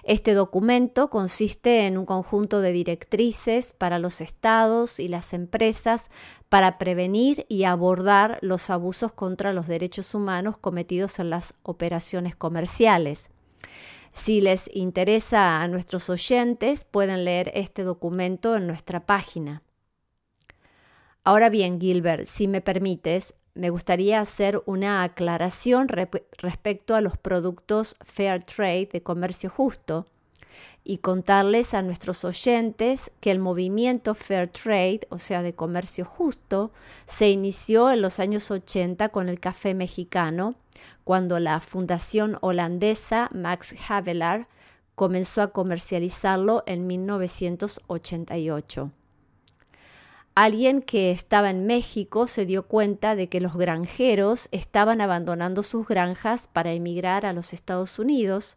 Este 0.05 0.35
documento 0.35 1.11
consiste 1.11 1.87
en 1.87 1.99
un 1.99 2.07
conjunto 2.07 2.61
de 2.61 2.73
directrices 2.73 3.73
para 3.73 3.99
los 3.99 4.21
estados 4.21 5.01
y 5.01 5.09
las 5.09 5.33
empresas 5.33 6.11
para 6.49 6.79
prevenir 6.79 7.47
y 7.49 7.65
abordar 7.65 8.39
los 8.43 8.71
abusos 8.71 9.13
contra 9.13 9.53
los 9.53 9.67
derechos 9.67 10.15
humanos 10.15 10.57
cometidos 10.59 11.19
en 11.19 11.31
las 11.31 11.55
operaciones 11.65 12.37
comerciales. 12.37 13.29
Si 14.13 14.41
les 14.41 14.71
interesa 14.73 15.61
a 15.61 15.69
nuestros 15.69 16.09
oyentes, 16.09 16.85
pueden 16.85 17.25
leer 17.25 17.51
este 17.55 17.83
documento 17.83 18.57
en 18.57 18.67
nuestra 18.67 19.05
página. 19.05 19.63
Ahora 21.27 21.51
bien, 21.51 21.81
Gilbert, 21.81 22.27
si 22.27 22.47
me 22.47 22.61
permites, 22.61 23.35
me 23.55 23.71
gustaría 23.71 24.21
hacer 24.21 24.63
una 24.65 25.03
aclaración 25.03 25.89
respecto 25.89 26.95
a 26.95 27.01
los 27.01 27.19
productos 27.19 27.97
Fair 28.01 28.45
Trade 28.45 28.91
de 28.93 29.03
comercio 29.03 29.51
justo 29.51 30.07
y 30.85 30.99
contarles 30.99 31.75
a 31.75 31.83
nuestros 31.83 32.25
oyentes 32.25 33.11
que 33.19 33.33
el 33.33 33.41
movimiento 33.41 34.15
Fair 34.15 34.49
Trade, 34.49 35.01
o 35.11 35.19
sea, 35.19 35.43
de 35.43 35.53
comercio 35.53 36.05
justo, 36.05 36.71
se 37.07 37.29
inició 37.29 37.91
en 37.91 38.03
los 38.03 38.21
años 38.21 38.53
80 38.53 39.09
con 39.09 39.29
el 39.29 39.41
café 39.41 39.75
mexicano, 39.75 40.55
cuando 41.03 41.41
la 41.41 41.59
fundación 41.59 42.39
holandesa 42.41 43.31
Max 43.33 43.75
Havelaar 43.89 44.47
comenzó 44.95 45.43
a 45.43 45.49
comercializarlo 45.49 46.63
en 46.67 46.87
1988. 46.87 48.93
Alguien 50.39 50.83
que 50.83 51.13
estaba 51.13 51.49
en 51.49 51.65
México 51.65 52.27
se 52.27 52.45
dio 52.45 52.67
cuenta 52.67 53.17
de 53.17 53.31
que 53.31 53.41
los 53.41 53.57
granjeros 53.57 54.51
estaban 54.53 55.01
abandonando 55.01 55.63
sus 55.63 55.89
granjas 55.89 56.47
para 56.47 56.75
emigrar 56.75 57.25
a 57.25 57.33
los 57.33 57.55
Estados 57.55 57.99
Unidos 57.99 58.55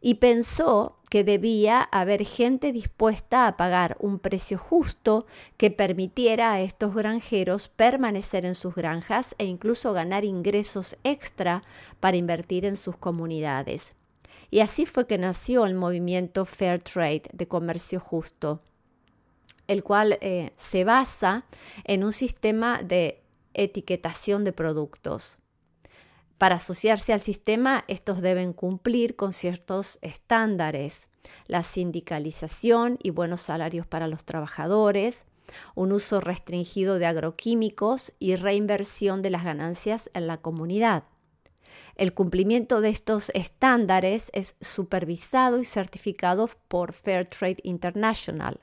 y 0.00 0.14
pensó 0.14 0.96
que 1.10 1.22
debía 1.22 1.80
haber 1.80 2.24
gente 2.24 2.72
dispuesta 2.72 3.46
a 3.46 3.56
pagar 3.56 3.96
un 4.00 4.18
precio 4.18 4.58
justo 4.58 5.26
que 5.58 5.70
permitiera 5.70 6.54
a 6.54 6.60
estos 6.60 6.92
granjeros 6.92 7.68
permanecer 7.68 8.44
en 8.44 8.56
sus 8.56 8.74
granjas 8.74 9.36
e 9.38 9.44
incluso 9.44 9.92
ganar 9.92 10.24
ingresos 10.24 10.96
extra 11.04 11.62
para 12.00 12.16
invertir 12.16 12.64
en 12.64 12.74
sus 12.74 12.96
comunidades. 12.96 13.92
Y 14.50 14.58
así 14.58 14.86
fue 14.86 15.06
que 15.06 15.18
nació 15.18 15.66
el 15.66 15.74
movimiento 15.74 16.46
Fair 16.46 16.82
Trade 16.82 17.30
de 17.32 17.46
comercio 17.46 18.00
justo 18.00 18.58
el 19.68 19.82
cual 19.82 20.18
eh, 20.20 20.52
se 20.56 20.84
basa 20.84 21.44
en 21.84 22.04
un 22.04 22.12
sistema 22.12 22.82
de 22.82 23.22
etiquetación 23.54 24.44
de 24.44 24.52
productos. 24.52 25.38
Para 26.38 26.56
asociarse 26.56 27.12
al 27.12 27.20
sistema, 27.20 27.84
estos 27.86 28.20
deben 28.20 28.52
cumplir 28.52 29.14
con 29.14 29.32
ciertos 29.32 29.98
estándares, 30.02 31.08
la 31.46 31.62
sindicalización 31.62 32.98
y 33.00 33.10
buenos 33.10 33.42
salarios 33.42 33.86
para 33.86 34.08
los 34.08 34.24
trabajadores, 34.24 35.24
un 35.74 35.92
uso 35.92 36.20
restringido 36.20 36.98
de 36.98 37.06
agroquímicos 37.06 38.12
y 38.18 38.36
reinversión 38.36 39.22
de 39.22 39.30
las 39.30 39.44
ganancias 39.44 40.10
en 40.14 40.26
la 40.26 40.38
comunidad. 40.38 41.04
El 41.94 42.14
cumplimiento 42.14 42.80
de 42.80 42.88
estos 42.88 43.30
estándares 43.34 44.30
es 44.32 44.56
supervisado 44.60 45.60
y 45.60 45.64
certificado 45.64 46.48
por 46.68 46.92
Fair 46.92 47.28
Trade 47.28 47.58
International. 47.62 48.60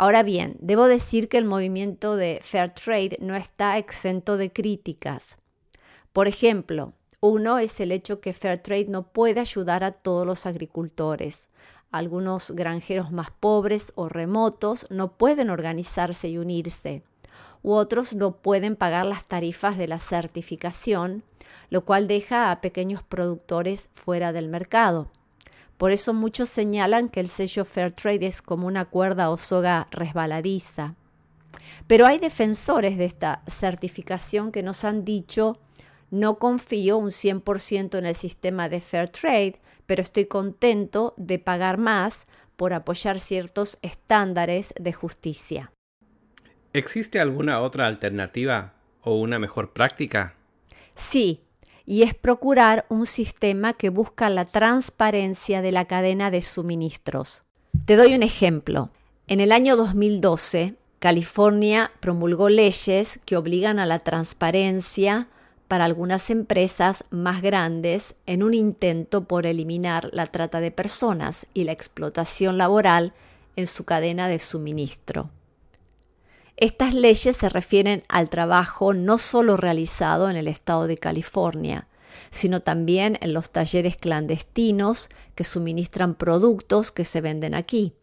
Ahora 0.00 0.22
bien, 0.22 0.56
debo 0.60 0.86
decir 0.86 1.28
que 1.28 1.38
el 1.38 1.44
movimiento 1.44 2.14
de 2.14 2.38
Fair 2.40 2.70
Trade 2.70 3.18
no 3.20 3.34
está 3.34 3.78
exento 3.78 4.36
de 4.36 4.52
críticas. 4.52 5.38
Por 6.12 6.28
ejemplo, 6.28 6.92
uno 7.18 7.58
es 7.58 7.80
el 7.80 7.90
hecho 7.90 8.20
que 8.20 8.32
Fair 8.32 8.62
Trade 8.62 8.86
no 8.90 9.08
puede 9.08 9.40
ayudar 9.40 9.82
a 9.82 9.90
todos 9.90 10.24
los 10.24 10.46
agricultores. 10.46 11.48
Algunos 11.90 12.52
granjeros 12.52 13.10
más 13.10 13.32
pobres 13.32 13.92
o 13.96 14.08
remotos 14.08 14.86
no 14.88 15.18
pueden 15.18 15.50
organizarse 15.50 16.28
y 16.28 16.38
unirse, 16.38 17.02
u 17.64 17.72
otros 17.72 18.14
no 18.14 18.36
pueden 18.36 18.76
pagar 18.76 19.04
las 19.04 19.26
tarifas 19.26 19.76
de 19.76 19.88
la 19.88 19.98
certificación, 19.98 21.24
lo 21.70 21.84
cual 21.84 22.06
deja 22.06 22.52
a 22.52 22.60
pequeños 22.60 23.02
productores 23.02 23.90
fuera 23.94 24.32
del 24.32 24.46
mercado. 24.46 25.10
Por 25.78 25.92
eso 25.92 26.12
muchos 26.12 26.48
señalan 26.48 27.08
que 27.08 27.20
el 27.20 27.28
sello 27.28 27.64
Fair 27.64 27.92
Trade 27.92 28.26
es 28.26 28.42
como 28.42 28.66
una 28.66 28.84
cuerda 28.84 29.30
o 29.30 29.38
soga 29.38 29.86
resbaladiza. 29.92 30.96
Pero 31.86 32.04
hay 32.04 32.18
defensores 32.18 32.98
de 32.98 33.04
esta 33.04 33.42
certificación 33.46 34.52
que 34.52 34.62
nos 34.62 34.84
han 34.84 35.04
dicho 35.04 35.58
No 36.10 36.38
confío 36.38 36.98
un 36.98 37.10
100% 37.10 37.96
en 37.96 38.06
el 38.06 38.14
sistema 38.14 38.68
de 38.68 38.80
Fair 38.80 39.08
Trade, 39.08 39.60
pero 39.86 40.02
estoy 40.02 40.26
contento 40.26 41.14
de 41.16 41.38
pagar 41.38 41.78
más 41.78 42.26
por 42.56 42.72
apoyar 42.72 43.20
ciertos 43.20 43.78
estándares 43.82 44.74
de 44.80 44.92
justicia. 44.92 45.72
¿Existe 46.72 47.20
alguna 47.20 47.60
otra 47.60 47.86
alternativa 47.86 48.74
o 49.02 49.14
una 49.14 49.38
mejor 49.38 49.72
práctica? 49.72 50.34
Sí, 50.96 51.40
y 51.88 52.02
es 52.02 52.12
procurar 52.12 52.84
un 52.90 53.06
sistema 53.06 53.72
que 53.72 53.88
busca 53.88 54.28
la 54.28 54.44
transparencia 54.44 55.62
de 55.62 55.72
la 55.72 55.86
cadena 55.86 56.30
de 56.30 56.42
suministros. 56.42 57.44
Te 57.86 57.96
doy 57.96 58.14
un 58.14 58.22
ejemplo. 58.22 58.90
En 59.26 59.40
el 59.40 59.52
año 59.52 59.74
2012, 59.74 60.74
California 60.98 61.90
promulgó 62.00 62.50
leyes 62.50 63.18
que 63.24 63.38
obligan 63.38 63.78
a 63.78 63.86
la 63.86 64.00
transparencia 64.00 65.28
para 65.66 65.86
algunas 65.86 66.28
empresas 66.28 67.04
más 67.08 67.40
grandes 67.40 68.14
en 68.26 68.42
un 68.42 68.52
intento 68.52 69.24
por 69.24 69.46
eliminar 69.46 70.10
la 70.12 70.26
trata 70.26 70.60
de 70.60 70.70
personas 70.70 71.46
y 71.54 71.64
la 71.64 71.72
explotación 71.72 72.58
laboral 72.58 73.14
en 73.56 73.66
su 73.66 73.84
cadena 73.84 74.28
de 74.28 74.40
suministro. 74.40 75.30
Estas 76.60 76.92
leyes 76.92 77.36
se 77.36 77.48
refieren 77.48 78.02
al 78.08 78.30
trabajo 78.30 78.92
no 78.92 79.18
solo 79.18 79.56
realizado 79.56 80.28
en 80.28 80.34
el 80.34 80.48
estado 80.48 80.88
de 80.88 80.98
California, 80.98 81.86
sino 82.30 82.62
también 82.62 83.16
en 83.20 83.32
los 83.32 83.52
talleres 83.52 83.96
clandestinos 83.96 85.08
que 85.36 85.44
suministran 85.44 86.16
productos 86.16 86.90
que 86.90 87.04
se 87.04 87.20
venden 87.20 87.54
aquí. 87.54 87.94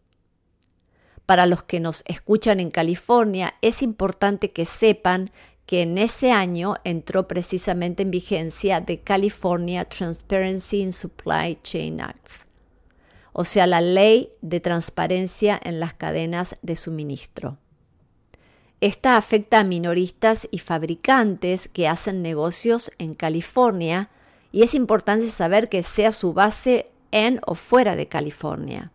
Para 1.26 1.44
los 1.44 1.64
que 1.64 1.80
nos 1.80 2.02
escuchan 2.06 2.58
en 2.58 2.70
California, 2.70 3.56
es 3.60 3.82
importante 3.82 4.52
que 4.52 4.64
sepan 4.64 5.30
que 5.66 5.82
en 5.82 5.98
ese 5.98 6.32
año 6.32 6.76
entró 6.82 7.28
precisamente 7.28 8.04
en 8.04 8.10
vigencia 8.10 8.82
the 8.82 9.00
California 9.00 9.84
Transparency 9.84 10.80
in 10.80 10.94
Supply 10.94 11.58
Chain 11.62 12.00
Acts, 12.00 12.46
o 13.34 13.44
sea, 13.44 13.66
la 13.66 13.82
ley 13.82 14.30
de 14.40 14.60
transparencia 14.60 15.60
en 15.62 15.78
las 15.78 15.92
cadenas 15.92 16.56
de 16.62 16.74
suministro. 16.74 17.58
Esta 18.80 19.16
afecta 19.16 19.60
a 19.60 19.64
minoristas 19.64 20.48
y 20.50 20.58
fabricantes 20.58 21.68
que 21.68 21.88
hacen 21.88 22.20
negocios 22.20 22.90
en 22.98 23.14
California 23.14 24.10
y 24.52 24.62
es 24.62 24.74
importante 24.74 25.28
saber 25.28 25.70
que 25.70 25.82
sea 25.82 26.12
su 26.12 26.34
base 26.34 26.90
en 27.10 27.40
o 27.46 27.54
fuera 27.54 27.96
de 27.96 28.08
California. 28.08 28.92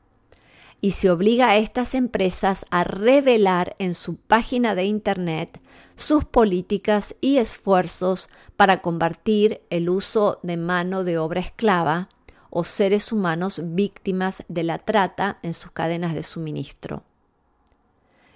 Y 0.81 0.91
se 0.91 1.09
obliga 1.09 1.49
a 1.49 1.57
estas 1.57 1.95
empresas 1.95 2.65
a 2.69 2.83
revelar 2.83 3.75
en 3.79 3.95
su 3.95 4.17
página 4.17 4.75
de 4.75 4.85
Internet 4.85 5.59
sus 5.95 6.25
políticas 6.25 7.15
y 7.19 7.37
esfuerzos 7.37 8.29
para 8.55 8.81
combatir 8.81 9.61
el 9.71 9.89
uso 9.89 10.39
de 10.43 10.57
mano 10.57 11.03
de 11.03 11.17
obra 11.17 11.39
esclava 11.39 12.09
o 12.51 12.63
seres 12.63 13.11
humanos 13.11 13.61
víctimas 13.63 14.43
de 14.47 14.63
la 14.63 14.77
trata 14.77 15.39
en 15.41 15.53
sus 15.53 15.71
cadenas 15.71 16.13
de 16.13 16.23
suministro. 16.23 17.03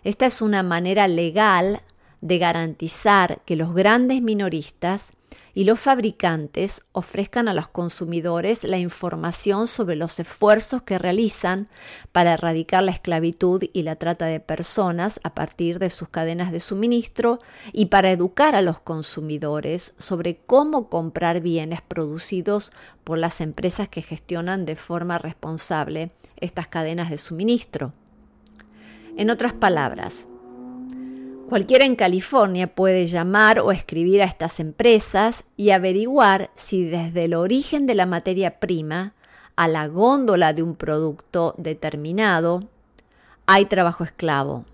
Esta 0.05 0.27
es 0.27 0.43
una 0.43 0.61
manera 0.61 1.07
legal 1.07 1.81
de 2.21 2.37
garantizar 2.37 3.41
que 3.43 3.55
los 3.55 3.73
grandes 3.73 4.21
minoristas 4.21 5.13
y 5.55 5.63
los 5.63 5.79
fabricantes 5.79 6.83
ofrezcan 6.91 7.47
a 7.47 7.55
los 7.55 7.69
consumidores 7.69 8.63
la 8.63 8.77
información 8.77 9.65
sobre 9.65 9.95
los 9.95 10.19
esfuerzos 10.19 10.83
que 10.83 10.99
realizan 10.99 11.69
para 12.11 12.33
erradicar 12.33 12.83
la 12.83 12.91
esclavitud 12.91 13.63
y 13.73 13.81
la 13.81 13.95
trata 13.95 14.27
de 14.27 14.39
personas 14.39 15.19
a 15.23 15.33
partir 15.33 15.79
de 15.79 15.89
sus 15.89 16.07
cadenas 16.09 16.51
de 16.51 16.59
suministro 16.59 17.39
y 17.73 17.87
para 17.87 18.11
educar 18.11 18.53
a 18.53 18.61
los 18.61 18.79
consumidores 18.79 19.95
sobre 19.97 20.37
cómo 20.37 20.87
comprar 20.87 21.41
bienes 21.41 21.81
producidos 21.81 22.71
por 23.03 23.17
las 23.17 23.41
empresas 23.41 23.89
que 23.89 24.03
gestionan 24.03 24.65
de 24.65 24.75
forma 24.75 25.17
responsable 25.17 26.11
estas 26.37 26.67
cadenas 26.67 27.09
de 27.09 27.17
suministro. 27.17 27.91
En 29.17 29.29
otras 29.29 29.53
palabras, 29.53 30.27
Cualquiera 31.47 31.85
en 31.85 31.95
California 31.95 32.73
puede 32.73 33.05
llamar 33.05 33.59
o 33.59 33.71
escribir 33.71 34.23
a 34.23 34.25
estas 34.25 34.59
empresas 34.59 35.43
y 35.55 35.69
averiguar 35.69 36.49
si 36.55 36.83
desde 36.85 37.25
el 37.25 37.35
origen 37.35 37.85
de 37.85 37.93
la 37.93 38.07
materia 38.07 38.59
prima 38.59 39.13
a 39.55 39.67
la 39.67 39.87
góndola 39.87 40.53
de 40.53 40.63
un 40.63 40.75
producto 40.75 41.53
determinado 41.59 42.63
hay 43.45 43.65
trabajo 43.65 44.03
esclavo. 44.03 44.65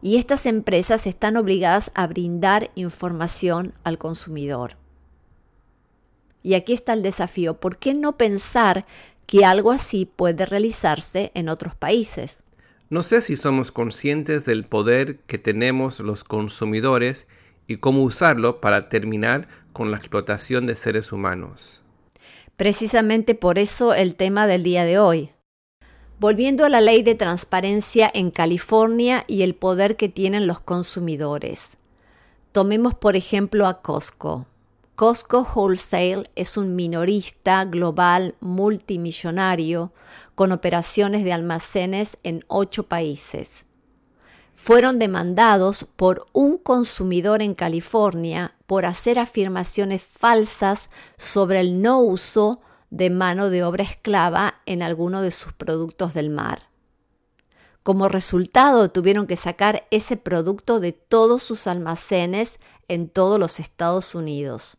Y 0.00 0.16
estas 0.16 0.46
empresas 0.46 1.06
están 1.06 1.36
obligadas 1.36 1.90
a 1.94 2.06
brindar 2.06 2.70
información 2.74 3.74
al 3.84 3.98
consumidor. 3.98 4.76
Y 6.42 6.54
aquí 6.54 6.72
está 6.72 6.94
el 6.94 7.02
desafío. 7.02 7.60
¿Por 7.60 7.76
qué 7.76 7.92
no 7.92 8.16
pensar 8.16 8.86
que 9.26 9.44
algo 9.44 9.72
así 9.72 10.06
puede 10.06 10.46
realizarse 10.46 11.32
en 11.34 11.50
otros 11.50 11.74
países? 11.74 12.42
No 12.90 13.02
sé 13.02 13.20
si 13.20 13.36
somos 13.36 13.70
conscientes 13.70 14.46
del 14.46 14.64
poder 14.64 15.18
que 15.26 15.36
tenemos 15.36 16.00
los 16.00 16.24
consumidores 16.24 17.26
y 17.66 17.76
cómo 17.76 18.02
usarlo 18.02 18.62
para 18.62 18.88
terminar 18.88 19.46
con 19.74 19.90
la 19.90 19.98
explotación 19.98 20.66
de 20.66 20.74
seres 20.74 21.12
humanos. 21.12 21.82
Precisamente 22.56 23.34
por 23.34 23.58
eso 23.58 23.92
el 23.92 24.14
tema 24.14 24.46
del 24.46 24.62
día 24.62 24.84
de 24.84 24.98
hoy. 24.98 25.30
Volviendo 26.18 26.64
a 26.64 26.70
la 26.70 26.80
ley 26.80 27.02
de 27.02 27.14
transparencia 27.14 28.10
en 28.12 28.30
California 28.30 29.24
y 29.28 29.42
el 29.42 29.54
poder 29.54 29.96
que 29.96 30.08
tienen 30.08 30.46
los 30.46 30.58
consumidores. 30.60 31.76
Tomemos 32.52 32.94
por 32.94 33.16
ejemplo 33.16 33.66
a 33.66 33.82
Costco. 33.82 34.46
Costco 34.98 35.46
Wholesale 35.54 36.24
es 36.34 36.56
un 36.56 36.74
minorista 36.74 37.64
global 37.64 38.34
multimillonario 38.40 39.92
con 40.34 40.50
operaciones 40.50 41.22
de 41.22 41.32
almacenes 41.32 42.18
en 42.24 42.42
ocho 42.48 42.88
países. 42.88 43.64
Fueron 44.56 44.98
demandados 44.98 45.84
por 45.84 46.26
un 46.32 46.58
consumidor 46.58 47.42
en 47.42 47.54
California 47.54 48.56
por 48.66 48.86
hacer 48.86 49.20
afirmaciones 49.20 50.02
falsas 50.02 50.90
sobre 51.16 51.60
el 51.60 51.80
no 51.80 52.00
uso 52.00 52.60
de 52.90 53.08
mano 53.08 53.50
de 53.50 53.62
obra 53.62 53.84
esclava 53.84 54.54
en 54.66 54.82
alguno 54.82 55.22
de 55.22 55.30
sus 55.30 55.52
productos 55.52 56.12
del 56.12 56.28
mar. 56.28 56.70
Como 57.84 58.08
resultado, 58.08 58.90
tuvieron 58.90 59.28
que 59.28 59.36
sacar 59.36 59.86
ese 59.92 60.16
producto 60.16 60.80
de 60.80 60.90
todos 60.90 61.44
sus 61.44 61.68
almacenes 61.68 62.58
en 62.88 63.08
todos 63.08 63.38
los 63.38 63.60
Estados 63.60 64.16
Unidos. 64.16 64.77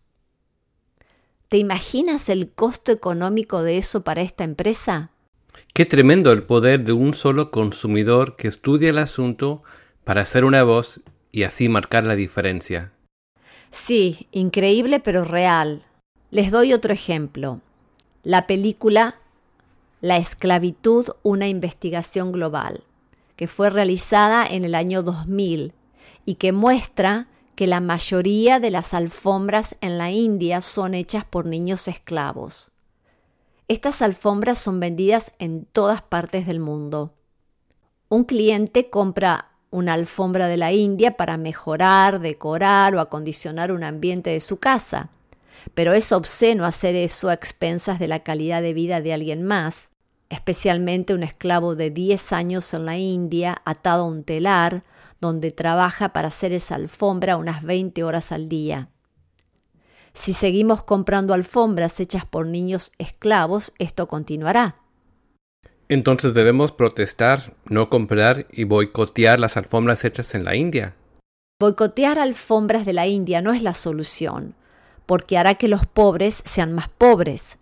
¿Te 1.49 1.57
imaginas 1.57 2.29
el 2.29 2.51
costo 2.51 2.91
económico 2.91 3.63
de 3.63 3.79
eso 3.79 4.03
para 4.03 4.21
esta 4.21 4.43
empresa? 4.43 5.09
Qué 5.73 5.83
tremendo 5.83 6.31
el 6.31 6.43
poder 6.43 6.83
de 6.83 6.91
un 6.91 7.15
solo 7.15 7.49
consumidor 7.49 8.35
que 8.35 8.47
estudia 8.47 8.91
el 8.91 8.99
asunto 8.99 9.63
para 10.03 10.21
hacer 10.21 10.45
una 10.45 10.61
voz 10.61 11.01
y 11.31 11.43
así 11.43 11.67
marcar 11.67 12.03
la 12.03 12.15
diferencia. 12.15 12.91
Sí, 13.71 14.27
increíble 14.31 14.99
pero 14.99 15.23
real. 15.23 15.83
Les 16.29 16.51
doy 16.51 16.71
otro 16.71 16.93
ejemplo. 16.93 17.61
La 18.23 18.45
película 18.45 19.15
La 20.01 20.17
esclavitud, 20.17 21.07
una 21.23 21.47
investigación 21.47 22.31
global, 22.31 22.83
que 23.35 23.47
fue 23.47 23.71
realizada 23.71 24.45
en 24.45 24.65
el 24.65 24.75
año 24.75 25.01
2000 25.01 25.73
y 26.25 26.35
que 26.35 26.51
muestra 26.51 27.25
que 27.59 27.67
la 27.67 27.81
mayoría 27.81 28.61
de 28.61 28.71
las 28.71 28.93
alfombras 28.93 29.75
en 29.81 29.97
la 29.97 30.11
India 30.11 30.61
son 30.61 30.93
hechas 30.93 31.25
por 31.25 31.45
niños 31.45 31.89
esclavos. 31.89 32.71
Estas 33.67 34.01
alfombras 34.01 34.59
son 34.59 34.79
vendidas 34.79 35.33
en 35.39 35.65
todas 35.65 36.01
partes 36.01 36.47
del 36.47 36.61
mundo. 36.61 37.15
Un 38.07 38.23
cliente 38.23 38.89
compra 38.89 39.49
una 39.71 39.91
alfombra 39.95 40.47
de 40.47 40.55
la 40.55 40.71
India 40.71 41.17
para 41.17 41.35
mejorar, 41.35 42.21
decorar 42.21 42.95
o 42.95 43.01
acondicionar 43.01 43.73
un 43.73 43.83
ambiente 43.83 44.29
de 44.29 44.39
su 44.39 44.55
casa, 44.55 45.09
pero 45.73 45.91
es 45.91 46.13
obsceno 46.13 46.63
hacer 46.63 46.95
eso 46.95 47.27
a 47.27 47.33
expensas 47.33 47.99
de 47.99 48.07
la 48.07 48.23
calidad 48.23 48.61
de 48.61 48.73
vida 48.73 49.01
de 49.01 49.11
alguien 49.11 49.43
más, 49.43 49.89
especialmente 50.29 51.13
un 51.13 51.23
esclavo 51.23 51.75
de 51.75 51.89
10 51.89 52.31
años 52.31 52.73
en 52.73 52.85
la 52.85 52.97
India 52.97 53.61
atado 53.65 54.05
a 54.05 54.07
un 54.07 54.23
telar 54.23 54.81
donde 55.21 55.51
trabaja 55.51 56.13
para 56.13 56.29
hacer 56.29 56.53
esa 56.53 56.75
alfombra 56.75 57.37
unas 57.37 57.63
20 57.63 58.03
horas 58.03 58.31
al 58.31 58.49
día. 58.49 58.89
Si 60.13 60.33
seguimos 60.33 60.83
comprando 60.83 61.33
alfombras 61.33 61.99
hechas 61.99 62.25
por 62.25 62.47
niños 62.47 62.91
esclavos, 62.97 63.73
esto 63.77 64.07
continuará. 64.07 64.77
Entonces 65.87 66.33
debemos 66.33 66.71
protestar, 66.71 67.53
no 67.65 67.89
comprar 67.89 68.47
y 68.51 68.63
boicotear 68.63 69.39
las 69.39 69.57
alfombras 69.57 70.05
hechas 70.05 70.35
en 70.35 70.45
la 70.45 70.55
India. 70.55 70.95
Boicotear 71.61 72.19
alfombras 72.19 72.85
de 72.85 72.93
la 72.93 73.07
India 73.07 73.41
no 73.41 73.53
es 73.53 73.61
la 73.61 73.73
solución, 73.73 74.55
porque 75.05 75.37
hará 75.37 75.55
que 75.55 75.67
los 75.67 75.85
pobres 75.85 76.41
sean 76.45 76.73
más 76.73 76.89
pobres. 76.89 77.58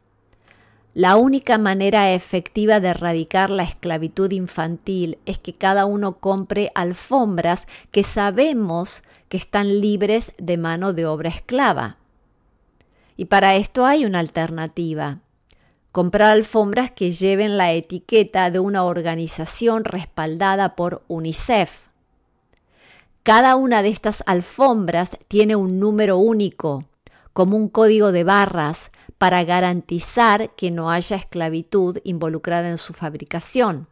La 0.97 1.15
única 1.15 1.59
manera 1.59 2.11
efectiva 2.11 2.79
de 2.79 2.87
erradicar 2.87 3.51
la 3.51 3.61
esclavitud 3.61 4.31
infantil 4.31 5.19
es 5.27 5.37
que 5.37 5.53
cada 5.53 5.85
uno 5.85 6.17
compre 6.17 6.71
alfombras 6.73 7.67
que 7.91 8.01
sabemos 8.01 9.03
que 9.29 9.37
están 9.37 9.79
libres 9.79 10.31
de 10.39 10.57
mano 10.57 10.93
de 10.93 11.05
obra 11.05 11.29
esclava. 11.29 11.97
Y 13.15 13.25
para 13.25 13.57
esto 13.57 13.85
hay 13.85 14.05
una 14.05 14.17
alternativa. 14.17 15.19
Comprar 15.91 16.33
alfombras 16.33 16.89
que 16.89 17.11
lleven 17.11 17.59
la 17.59 17.73
etiqueta 17.73 18.49
de 18.49 18.57
una 18.57 18.83
organización 18.83 19.83
respaldada 19.83 20.75
por 20.75 21.03
UNICEF. 21.07 21.89
Cada 23.21 23.55
una 23.55 23.83
de 23.83 23.89
estas 23.89 24.23
alfombras 24.25 25.19
tiene 25.27 25.55
un 25.55 25.79
número 25.79 26.17
único, 26.17 26.85
como 27.33 27.55
un 27.55 27.69
código 27.69 28.11
de 28.11 28.23
barras, 28.23 28.89
para 29.17 29.43
garantizar 29.43 30.55
que 30.55 30.71
no 30.71 30.91
haya 30.91 31.15
esclavitud 31.15 31.99
involucrada 32.03 32.69
en 32.69 32.77
su 32.77 32.93
fabricación. 32.93 33.87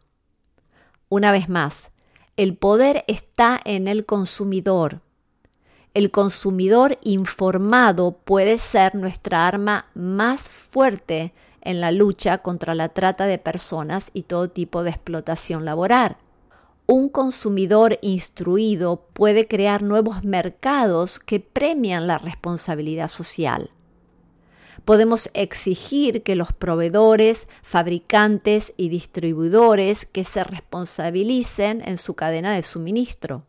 Una 1.08 1.32
vez 1.32 1.48
más, 1.48 1.90
el 2.36 2.56
poder 2.56 3.04
está 3.08 3.60
en 3.64 3.88
el 3.88 4.04
consumidor. 4.04 5.00
El 5.94 6.10
consumidor 6.10 6.98
informado 7.02 8.18
puede 8.18 8.58
ser 8.58 8.94
nuestra 8.94 9.46
arma 9.46 9.86
más 9.94 10.48
fuerte 10.48 11.32
en 11.62 11.80
la 11.80 11.90
lucha 11.90 12.38
contra 12.38 12.74
la 12.74 12.90
trata 12.90 13.26
de 13.26 13.38
personas 13.38 14.10
y 14.12 14.24
todo 14.24 14.50
tipo 14.50 14.82
de 14.82 14.90
explotación 14.90 15.64
laboral. 15.64 16.18
Un 16.86 17.08
consumidor 17.08 17.98
instruido 18.02 19.08
puede 19.12 19.48
crear 19.48 19.82
nuevos 19.82 20.22
mercados 20.22 21.18
que 21.18 21.40
premian 21.40 22.06
la 22.06 22.18
responsabilidad 22.18 23.08
social. 23.08 23.70
Podemos 24.84 25.30
exigir 25.34 26.22
que 26.22 26.36
los 26.36 26.52
proveedores, 26.52 27.48
fabricantes 27.62 28.72
y 28.76 28.88
distribuidores 28.88 30.06
que 30.06 30.24
se 30.24 30.44
responsabilicen 30.44 31.82
en 31.86 31.98
su 31.98 32.14
cadena 32.14 32.54
de 32.54 32.62
suministro. 32.62 33.44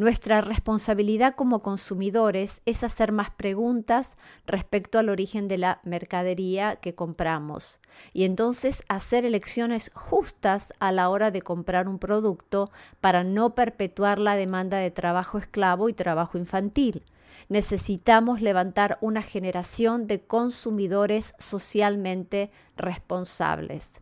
Nuestra 0.00 0.40
responsabilidad 0.40 1.34
como 1.34 1.60
consumidores 1.60 2.62
es 2.64 2.84
hacer 2.84 3.12
más 3.12 3.28
preguntas 3.28 4.16
respecto 4.46 4.98
al 4.98 5.10
origen 5.10 5.46
de 5.46 5.58
la 5.58 5.80
mercadería 5.84 6.76
que 6.76 6.94
compramos 6.94 7.80
y 8.14 8.24
entonces 8.24 8.82
hacer 8.88 9.26
elecciones 9.26 9.90
justas 9.94 10.72
a 10.78 10.90
la 10.90 11.10
hora 11.10 11.30
de 11.30 11.42
comprar 11.42 11.86
un 11.86 11.98
producto 11.98 12.70
para 13.02 13.24
no 13.24 13.54
perpetuar 13.54 14.18
la 14.18 14.36
demanda 14.36 14.78
de 14.78 14.90
trabajo 14.90 15.36
esclavo 15.36 15.90
y 15.90 15.92
trabajo 15.92 16.38
infantil. 16.38 17.04
Necesitamos 17.50 18.40
levantar 18.40 18.96
una 19.02 19.20
generación 19.20 20.06
de 20.06 20.22
consumidores 20.22 21.34
socialmente 21.38 22.50
responsables. 22.76 24.00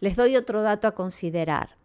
Les 0.00 0.16
doy 0.16 0.36
otro 0.36 0.62
dato 0.62 0.88
a 0.88 0.94
considerar 0.94 1.76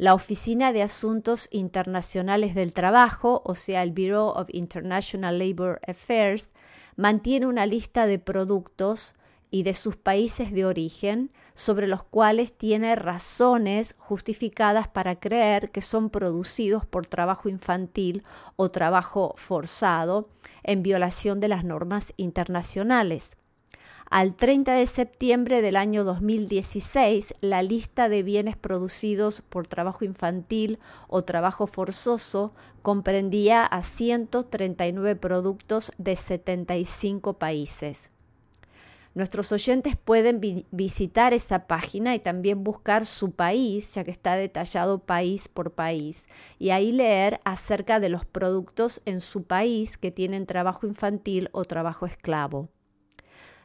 la 0.00 0.14
Oficina 0.14 0.72
de 0.72 0.82
Asuntos 0.82 1.48
Internacionales 1.50 2.54
del 2.54 2.72
Trabajo, 2.72 3.42
o 3.44 3.54
sea, 3.54 3.82
el 3.82 3.92
Bureau 3.92 4.28
of 4.28 4.48
International 4.50 5.38
Labor 5.38 5.78
Affairs, 5.86 6.48
mantiene 6.96 7.46
una 7.46 7.66
lista 7.66 8.06
de 8.06 8.18
productos 8.18 9.12
y 9.50 9.62
de 9.62 9.74
sus 9.74 9.96
países 9.96 10.52
de 10.52 10.64
origen 10.64 11.30
sobre 11.60 11.86
los 11.86 12.02
cuales 12.02 12.54
tiene 12.54 12.96
razones 12.96 13.94
justificadas 13.98 14.88
para 14.88 15.20
creer 15.20 15.70
que 15.70 15.82
son 15.82 16.08
producidos 16.08 16.86
por 16.86 17.04
trabajo 17.04 17.50
infantil 17.50 18.24
o 18.56 18.70
trabajo 18.70 19.34
forzado 19.36 20.30
en 20.62 20.82
violación 20.82 21.38
de 21.38 21.48
las 21.48 21.62
normas 21.62 22.14
internacionales. 22.16 23.36
Al 24.08 24.36
30 24.36 24.72
de 24.72 24.86
septiembre 24.86 25.60
del 25.60 25.76
año 25.76 26.02
2016, 26.02 27.34
la 27.42 27.62
lista 27.62 28.08
de 28.08 28.22
bienes 28.22 28.56
producidos 28.56 29.42
por 29.42 29.66
trabajo 29.66 30.06
infantil 30.06 30.78
o 31.08 31.24
trabajo 31.24 31.66
forzoso 31.66 32.54
comprendía 32.80 33.66
a 33.66 33.82
139 33.82 35.14
productos 35.14 35.92
de 35.98 36.16
75 36.16 37.34
países. 37.34 38.10
Nuestros 39.12 39.50
oyentes 39.50 39.96
pueden 39.96 40.40
visitar 40.70 41.34
esa 41.34 41.66
página 41.66 42.14
y 42.14 42.20
también 42.20 42.62
buscar 42.62 43.06
su 43.06 43.32
país, 43.32 43.92
ya 43.94 44.04
que 44.04 44.12
está 44.12 44.36
detallado 44.36 45.00
país 45.00 45.48
por 45.48 45.72
país, 45.72 46.28
y 46.60 46.70
ahí 46.70 46.92
leer 46.92 47.40
acerca 47.44 47.98
de 47.98 48.08
los 48.08 48.24
productos 48.24 49.02
en 49.06 49.20
su 49.20 49.42
país 49.42 49.98
que 49.98 50.12
tienen 50.12 50.46
trabajo 50.46 50.86
infantil 50.86 51.48
o 51.50 51.64
trabajo 51.64 52.06
esclavo. 52.06 52.68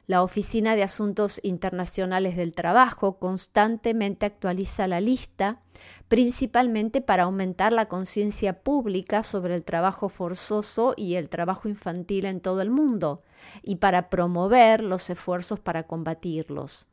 La 0.08 0.22
Oficina 0.22 0.76
de 0.76 0.84
Asuntos 0.84 1.40
Internacionales 1.44 2.36
del 2.38 2.54
Trabajo 2.54 3.18
constantemente 3.18 4.28
actualiza 4.28 4.88
la 4.88 5.02
lista, 5.02 5.62
principalmente 6.08 7.02
para 7.02 7.24
aumentar 7.24 7.74
la 7.74 7.88
conciencia 7.88 8.62
pública 8.62 9.24
sobre 9.24 9.56
el 9.56 9.64
trabajo 9.64 10.10
forzoso 10.10 10.94
y 10.96 11.16
el 11.16 11.30
trabajo 11.30 11.68
infantil 11.68 12.26
en 12.26 12.40
todo 12.40 12.62
el 12.62 12.70
mundo, 12.70 13.24
y 13.64 13.78
para 13.78 14.10
promover 14.10 14.84
los 14.84 15.10
esfuerzos 15.10 15.60
para 15.60 15.84
combatirlos. 15.84 16.88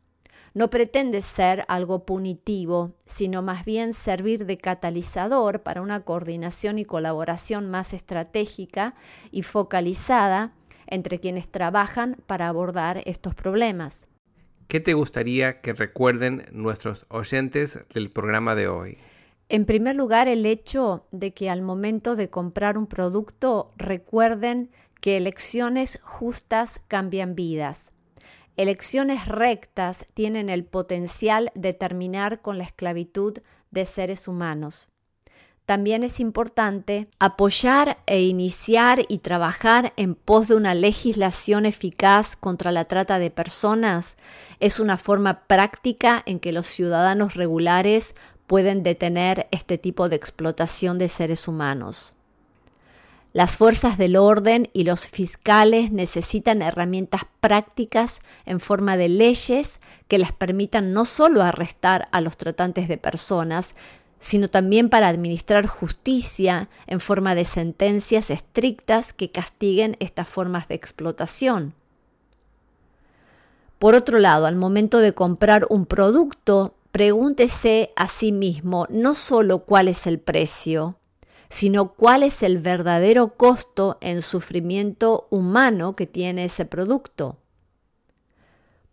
No 0.54 0.68
pretende 0.68 1.22
ser 1.22 1.64
algo 1.68 2.04
punitivo, 2.04 2.92
sino 3.06 3.40
más 3.40 3.64
bien 3.64 3.94
servir 3.94 4.44
de 4.44 4.58
catalizador 4.58 5.62
para 5.62 5.80
una 5.80 6.00
coordinación 6.00 6.78
y 6.78 6.84
colaboración 6.84 7.70
más 7.70 7.94
estratégica 7.94 8.94
y 9.30 9.42
focalizada 9.42 10.52
entre 10.86 11.20
quienes 11.20 11.48
trabajan 11.48 12.16
para 12.26 12.48
abordar 12.48 13.00
estos 13.06 13.34
problemas. 13.34 14.06
¿Qué 14.68 14.80
te 14.80 14.92
gustaría 14.92 15.60
que 15.62 15.72
recuerden 15.72 16.46
nuestros 16.52 17.06
oyentes 17.08 17.78
del 17.94 18.10
programa 18.10 18.54
de 18.54 18.68
hoy? 18.68 18.98
En 19.48 19.66
primer 19.66 19.96
lugar, 19.96 20.28
el 20.28 20.46
hecho 20.46 21.06
de 21.12 21.34
que 21.34 21.50
al 21.50 21.62
momento 21.62 22.16
de 22.16 22.30
comprar 22.30 22.78
un 22.78 22.86
producto 22.86 23.68
recuerden 23.76 24.70
que 25.02 25.16
elecciones 25.16 25.98
justas 26.02 26.80
cambian 26.86 27.34
vidas. 27.34 27.90
Elecciones 28.56 29.26
rectas 29.26 30.06
tienen 30.14 30.48
el 30.48 30.64
potencial 30.64 31.50
de 31.56 31.72
terminar 31.72 32.40
con 32.40 32.56
la 32.56 32.64
esclavitud 32.64 33.38
de 33.72 33.84
seres 33.84 34.28
humanos. 34.28 34.88
También 35.66 36.04
es 36.04 36.20
importante 36.20 37.08
apoyar 37.18 37.98
e 38.06 38.22
iniciar 38.22 39.02
y 39.08 39.18
trabajar 39.18 39.92
en 39.96 40.14
pos 40.14 40.46
de 40.46 40.54
una 40.54 40.74
legislación 40.74 41.66
eficaz 41.66 42.36
contra 42.36 42.70
la 42.70 42.84
trata 42.84 43.18
de 43.18 43.30
personas. 43.30 44.16
Es 44.60 44.78
una 44.78 44.98
forma 44.98 45.48
práctica 45.48 46.22
en 46.26 46.38
que 46.38 46.52
los 46.52 46.66
ciudadanos 46.66 47.34
regulares 47.34 48.14
pueden 48.46 48.84
detener 48.84 49.48
este 49.50 49.78
tipo 49.78 50.08
de 50.08 50.16
explotación 50.16 50.98
de 50.98 51.08
seres 51.08 51.48
humanos. 51.48 52.14
Las 53.32 53.56
fuerzas 53.56 53.96
del 53.96 54.16
orden 54.16 54.68
y 54.74 54.84
los 54.84 55.06
fiscales 55.06 55.90
necesitan 55.90 56.60
herramientas 56.60 57.22
prácticas 57.40 58.20
en 58.44 58.60
forma 58.60 58.98
de 58.98 59.08
leyes 59.08 59.80
que 60.06 60.18
les 60.18 60.32
permitan 60.32 60.92
no 60.92 61.06
solo 61.06 61.42
arrestar 61.42 62.08
a 62.12 62.20
los 62.20 62.36
tratantes 62.36 62.88
de 62.88 62.98
personas, 62.98 63.74
sino 64.18 64.48
también 64.48 64.90
para 64.90 65.08
administrar 65.08 65.66
justicia 65.66 66.68
en 66.86 67.00
forma 67.00 67.34
de 67.34 67.44
sentencias 67.44 68.28
estrictas 68.28 69.14
que 69.14 69.30
castiguen 69.30 69.96
estas 69.98 70.28
formas 70.28 70.68
de 70.68 70.74
explotación. 70.74 71.74
Por 73.78 73.94
otro 73.94 74.18
lado, 74.18 74.44
al 74.44 74.56
momento 74.56 74.98
de 74.98 75.14
comprar 75.14 75.66
un 75.70 75.86
producto, 75.86 76.74
pregúntese 76.92 77.92
a 77.96 78.06
sí 78.06 78.30
mismo 78.30 78.86
no 78.90 79.14
solo 79.14 79.60
cuál 79.60 79.88
es 79.88 80.06
el 80.06 80.20
precio, 80.20 80.98
sino 81.52 81.92
cuál 81.92 82.22
es 82.22 82.42
el 82.42 82.58
verdadero 82.58 83.34
costo 83.34 83.98
en 84.00 84.22
sufrimiento 84.22 85.26
humano 85.28 85.94
que 85.94 86.06
tiene 86.06 86.46
ese 86.46 86.64
producto. 86.64 87.36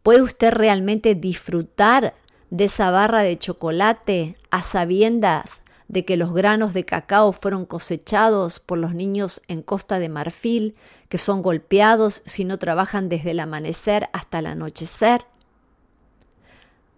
¿Puede 0.04 0.22
usted 0.22 0.52
realmente 0.52 1.15
disfrutar 1.15 2.15
de 2.50 2.65
esa 2.65 2.91
barra 2.91 3.22
de 3.22 3.38
chocolate 3.38 4.36
a 4.52 4.62
sabiendas 4.62 5.62
de 5.88 6.04
que 6.04 6.17
los 6.17 6.34
granos 6.34 6.74
de 6.74 6.84
cacao 6.84 7.32
fueron 7.32 7.65
cosechados 7.65 8.60
por 8.60 8.78
los 8.78 8.93
niños 8.93 9.41
en 9.48 9.62
Costa 9.62 9.98
de 9.98 10.10
Marfil, 10.10 10.76
que 11.08 11.17
son 11.17 11.41
golpeados 11.41 12.24
si 12.26 12.43
no 12.43 12.60
trabajan 12.60 13.08
desde 13.08 13.32
el 13.32 13.39
amanecer 13.39 14.10
hasta 14.12 14.39
el 14.39 14.48
anochecer? 14.48 15.22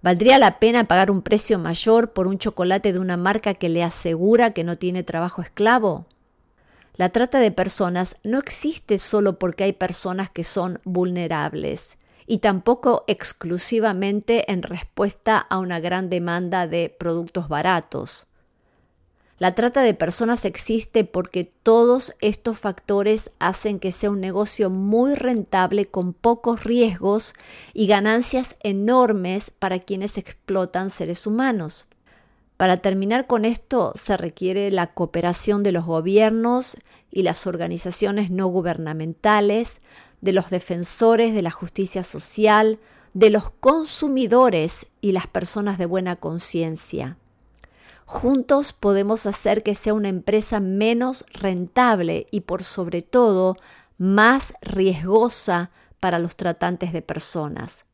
¿Valdría 0.02 0.40
la 0.40 0.58
pena 0.58 0.86
pagar 0.86 1.12
un 1.12 1.22
precio 1.22 1.60
mayor 1.60 2.12
por 2.12 2.26
un 2.26 2.40
chocolate 2.40 2.92
de 2.92 2.98
una 2.98 3.18
marca 3.18 3.54
que 3.54 3.70
le 3.70 3.84
asegura 3.84 4.52
que 4.52 4.64
no 4.64 4.76
tiene 4.76 5.04
trabajo 5.04 5.44
esclavo? 5.44 6.08
La 6.96 7.10
trata 7.10 7.38
de 7.40 7.52
personas 7.52 8.16
no 8.24 8.40
existe 8.40 8.98
solo 8.98 9.38
porque 9.38 9.64
hay 9.64 9.74
personas 9.74 10.32
que 10.32 10.44
son 10.44 10.80
vulnerables 10.86 11.98
y 12.26 12.40
tampoco 12.40 13.04
exclusivamente 13.08 14.52
en 14.52 14.64
respuesta 14.64 15.38
a 15.38 15.60
una 15.60 15.80
gran 15.80 16.10
demanda 16.10 16.66
de 16.66 16.90
productos 16.90 17.48
baratos. 17.48 18.26
La 19.42 19.56
trata 19.56 19.82
de 19.82 19.96
personas 19.96 20.46
existe 20.46 21.04
porque 21.04 21.46
todos 21.46 22.14
estos 22.22 22.60
factores 22.60 23.32
hacen 23.40 23.80
que 23.80 23.92
sea 23.92 24.12
un 24.12 24.22
negocio 24.22 24.70
muy 24.70 25.16
rentable 25.16 25.88
con 25.88 26.14
pocos 26.14 26.64
riesgos 26.64 27.34
y 27.74 27.88
ganancias 27.88 28.56
enormes 28.62 29.50
para 29.50 29.80
quienes 29.80 30.20
explotan 30.20 30.92
seres 30.92 31.26
humanos. 31.26 31.88
Para 32.56 32.84
terminar 32.84 33.26
con 33.26 33.44
esto 33.44 33.94
se 33.96 34.16
requiere 34.16 34.70
la 34.70 34.94
cooperación 34.94 35.64
de 35.64 35.72
los 35.72 35.86
gobiernos 35.86 36.78
y 37.10 37.24
las 37.24 37.48
organizaciones 37.48 38.30
no 38.30 38.46
gubernamentales, 38.46 39.80
de 40.22 40.34
los 40.34 40.52
defensores 40.52 41.34
de 41.34 41.42
la 41.42 41.50
justicia 41.50 42.04
social, 42.04 42.78
de 43.16 43.32
los 43.32 43.50
consumidores 43.50 44.86
y 45.02 45.14
las 45.14 45.26
personas 45.26 45.80
de 45.80 45.88
buena 45.88 46.16
conciencia. 46.18 47.18
Juntos 48.12 48.74
podemos 48.74 49.26
hacer 49.26 49.64
que 49.64 49.74
sea 49.74 49.94
una 49.94 50.10
empresa 50.10 50.60
menos 50.60 51.26
rentable 51.32 52.28
y 52.30 52.42
por 52.42 52.66
sobre 52.66 53.02
todo 53.02 53.56
más 53.98 54.54
riesgosa 54.62 55.72
para 56.02 56.20
los 56.20 56.36
tratantes 56.36 56.92
de 56.92 57.02
personas. 57.02 57.86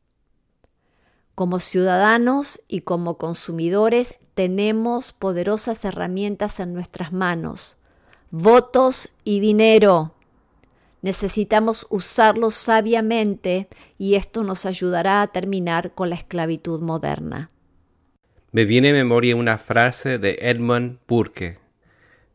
Como 1.36 1.60
ciudadanos 1.60 2.60
y 2.68 2.82
como 2.82 3.20
consumidores 3.20 4.16
tenemos 4.34 5.14
poderosas 5.14 5.86
herramientas 5.86 6.60
en 6.60 6.74
nuestras 6.74 7.14
manos, 7.14 7.78
votos 8.32 9.10
y 9.24 9.40
dinero. 9.40 10.16
Necesitamos 11.04 11.86
usarlos 11.92 12.56
sabiamente 12.56 13.68
y 14.00 14.16
esto 14.16 14.44
nos 14.44 14.66
ayudará 14.66 15.22
a 15.22 15.28
terminar 15.28 15.94
con 15.94 16.10
la 16.10 16.16
esclavitud 16.16 16.82
moderna. 16.82 17.52
Me 18.54 18.64
viene 18.64 18.92
a 18.92 18.94
memoria 18.94 19.36
una 19.36 19.58
frase 19.58 20.20
de 20.20 20.38
Edmund 20.42 21.00
Burke. 21.06 21.60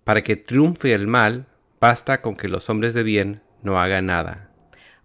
Para 0.05 0.23
que 0.23 0.37
triunfe 0.37 0.93
el 0.93 1.07
mal, 1.07 1.47
basta 1.81 2.21
con 2.21 2.37
que 2.37 2.49
los 2.49 2.69
hombres 2.69 2.93
de 2.93 3.03
bien 3.03 3.43
no 3.63 3.81
hagan 3.81 4.07
nada. 4.07 4.51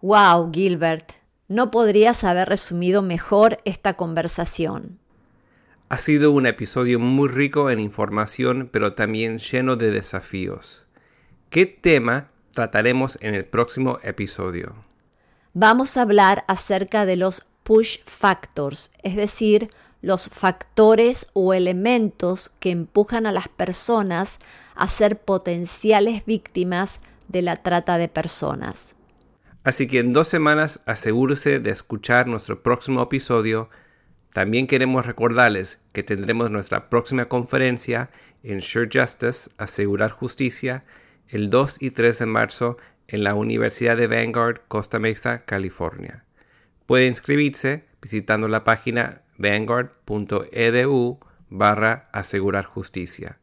Wow, 0.02 0.52
Gilbert, 0.54 1.14
no 1.48 1.72
podrías 1.72 2.26
haber 2.26 2.50
resumido 2.50 3.02
mejor 3.02 3.60
esta 3.64 3.94
conversación. 3.94 5.00
Ha 5.88 5.98
sido 5.98 6.32
un 6.32 6.46
episodio 6.46 7.00
muy 7.00 7.30
rico 7.30 7.70
en 7.70 7.80
información, 7.80 8.70
pero 8.70 8.94
también 8.94 9.40
lleno 9.40 9.78
de 9.78 9.92
desafíos. 9.92 10.86
¿Qué 11.50 11.66
tema 11.66 12.32
trataremos 12.52 13.18
en 13.22 13.34
el 13.34 13.46
próximo 13.46 14.00
episodio? 14.04 14.76
Vamos 15.54 15.96
a 15.96 16.02
hablar 16.02 16.44
acerca 16.50 17.06
de 17.06 17.16
los 17.16 17.48
push 17.64 18.00
factors, 18.06 18.92
es 19.04 19.16
decir, 19.16 19.70
los 20.02 20.30
factores 20.30 21.28
o 21.34 21.54
elementos 21.54 22.52
que 22.60 22.72
empujan 22.72 23.26
a 23.26 23.32
las 23.32 23.48
personas 23.48 24.40
a 24.76 24.88
ser 24.88 25.20
potenciales 25.20 26.26
víctimas 26.26 27.00
de 27.28 27.42
la 27.42 27.58
trata 27.58 27.98
de 27.98 28.08
personas. 28.08 28.96
Así 29.64 29.88
que 29.88 30.00
en 30.00 30.14
dos 30.14 30.28
semanas 30.28 30.82
asegúrese 30.86 31.60
de 31.60 31.72
escuchar 31.72 32.28
nuestro 32.28 32.64
próximo 32.64 33.02
episodio. 33.04 33.70
También 34.34 34.68
queremos 34.68 35.06
recordarles 35.06 35.80
que 35.94 36.04
tendremos 36.04 36.52
nuestra 36.52 36.90
próxima 36.90 37.26
conferencia 37.26 38.10
Ensure 38.44 38.88
Justice, 38.92 39.50
Asegurar 39.58 40.12
Justicia, 40.12 40.86
el 41.28 41.50
2 41.50 41.78
y 41.80 41.92
3 41.92 42.20
de 42.20 42.26
marzo 42.28 42.78
en 43.08 43.24
la 43.24 43.34
Universidad 43.34 43.98
de 43.98 44.08
Vanguard, 44.08 44.62
Costa 44.68 45.00
Mesa, 45.00 45.44
California. 45.44 46.24
Puede 46.86 47.08
inscribirse 47.08 47.84
visitando 48.02 48.48
la 48.48 48.64
página 48.64 49.22
vanguard.edu 49.38 51.20
barra 51.50 52.10
asegurar 52.12 52.66
justicia. 52.66 53.40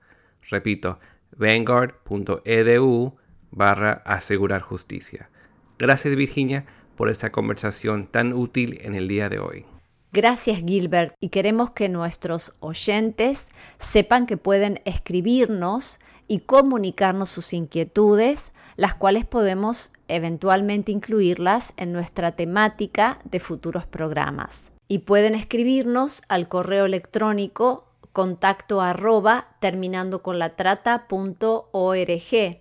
Repito, 0.50 0.98
vanguard.edu 1.36 3.16
barra 3.50 4.02
asegurar 4.04 4.60
justicia. 4.60 5.30
Gracias 5.78 6.14
Virginia 6.14 6.66
por 6.96 7.08
esta 7.08 7.30
conversación 7.30 8.06
tan 8.06 8.32
útil 8.32 8.78
en 8.82 8.94
el 8.94 9.08
día 9.08 9.28
de 9.28 9.38
hoy. 9.38 9.66
Gracias 10.12 10.62
Gilbert 10.64 11.14
y 11.18 11.30
queremos 11.30 11.70
que 11.72 11.88
nuestros 11.88 12.54
oyentes 12.60 13.48
sepan 13.78 14.26
que 14.26 14.36
pueden 14.36 14.80
escribirnos 14.84 15.98
y 16.28 16.40
comunicarnos 16.40 17.30
sus 17.30 17.52
inquietudes, 17.52 18.52
las 18.76 18.94
cuales 18.94 19.24
podemos 19.24 19.92
eventualmente 20.06 20.92
incluirlas 20.92 21.72
en 21.76 21.92
nuestra 21.92 22.32
temática 22.32 23.18
de 23.24 23.40
futuros 23.40 23.86
programas. 23.86 24.73
Y 24.86 24.98
pueden 24.98 25.34
escribirnos 25.34 26.22
al 26.28 26.46
correo 26.48 26.84
electrónico 26.84 27.86
contacto 28.12 28.80
arroba 28.80 29.48
terminando 29.58 30.22
con 30.22 30.38
la 30.38 30.54
trata 30.56 31.08
punto 31.08 31.68
org. 31.72 32.60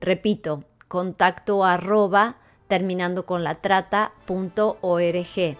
Repito, 0.00 0.64
contacto 0.88 1.62
arroba 1.64 2.38
terminando 2.66 3.24
con 3.24 3.44
la 3.44 3.54
trata 3.54 4.10
punto 4.24 4.78
org. 4.80 5.56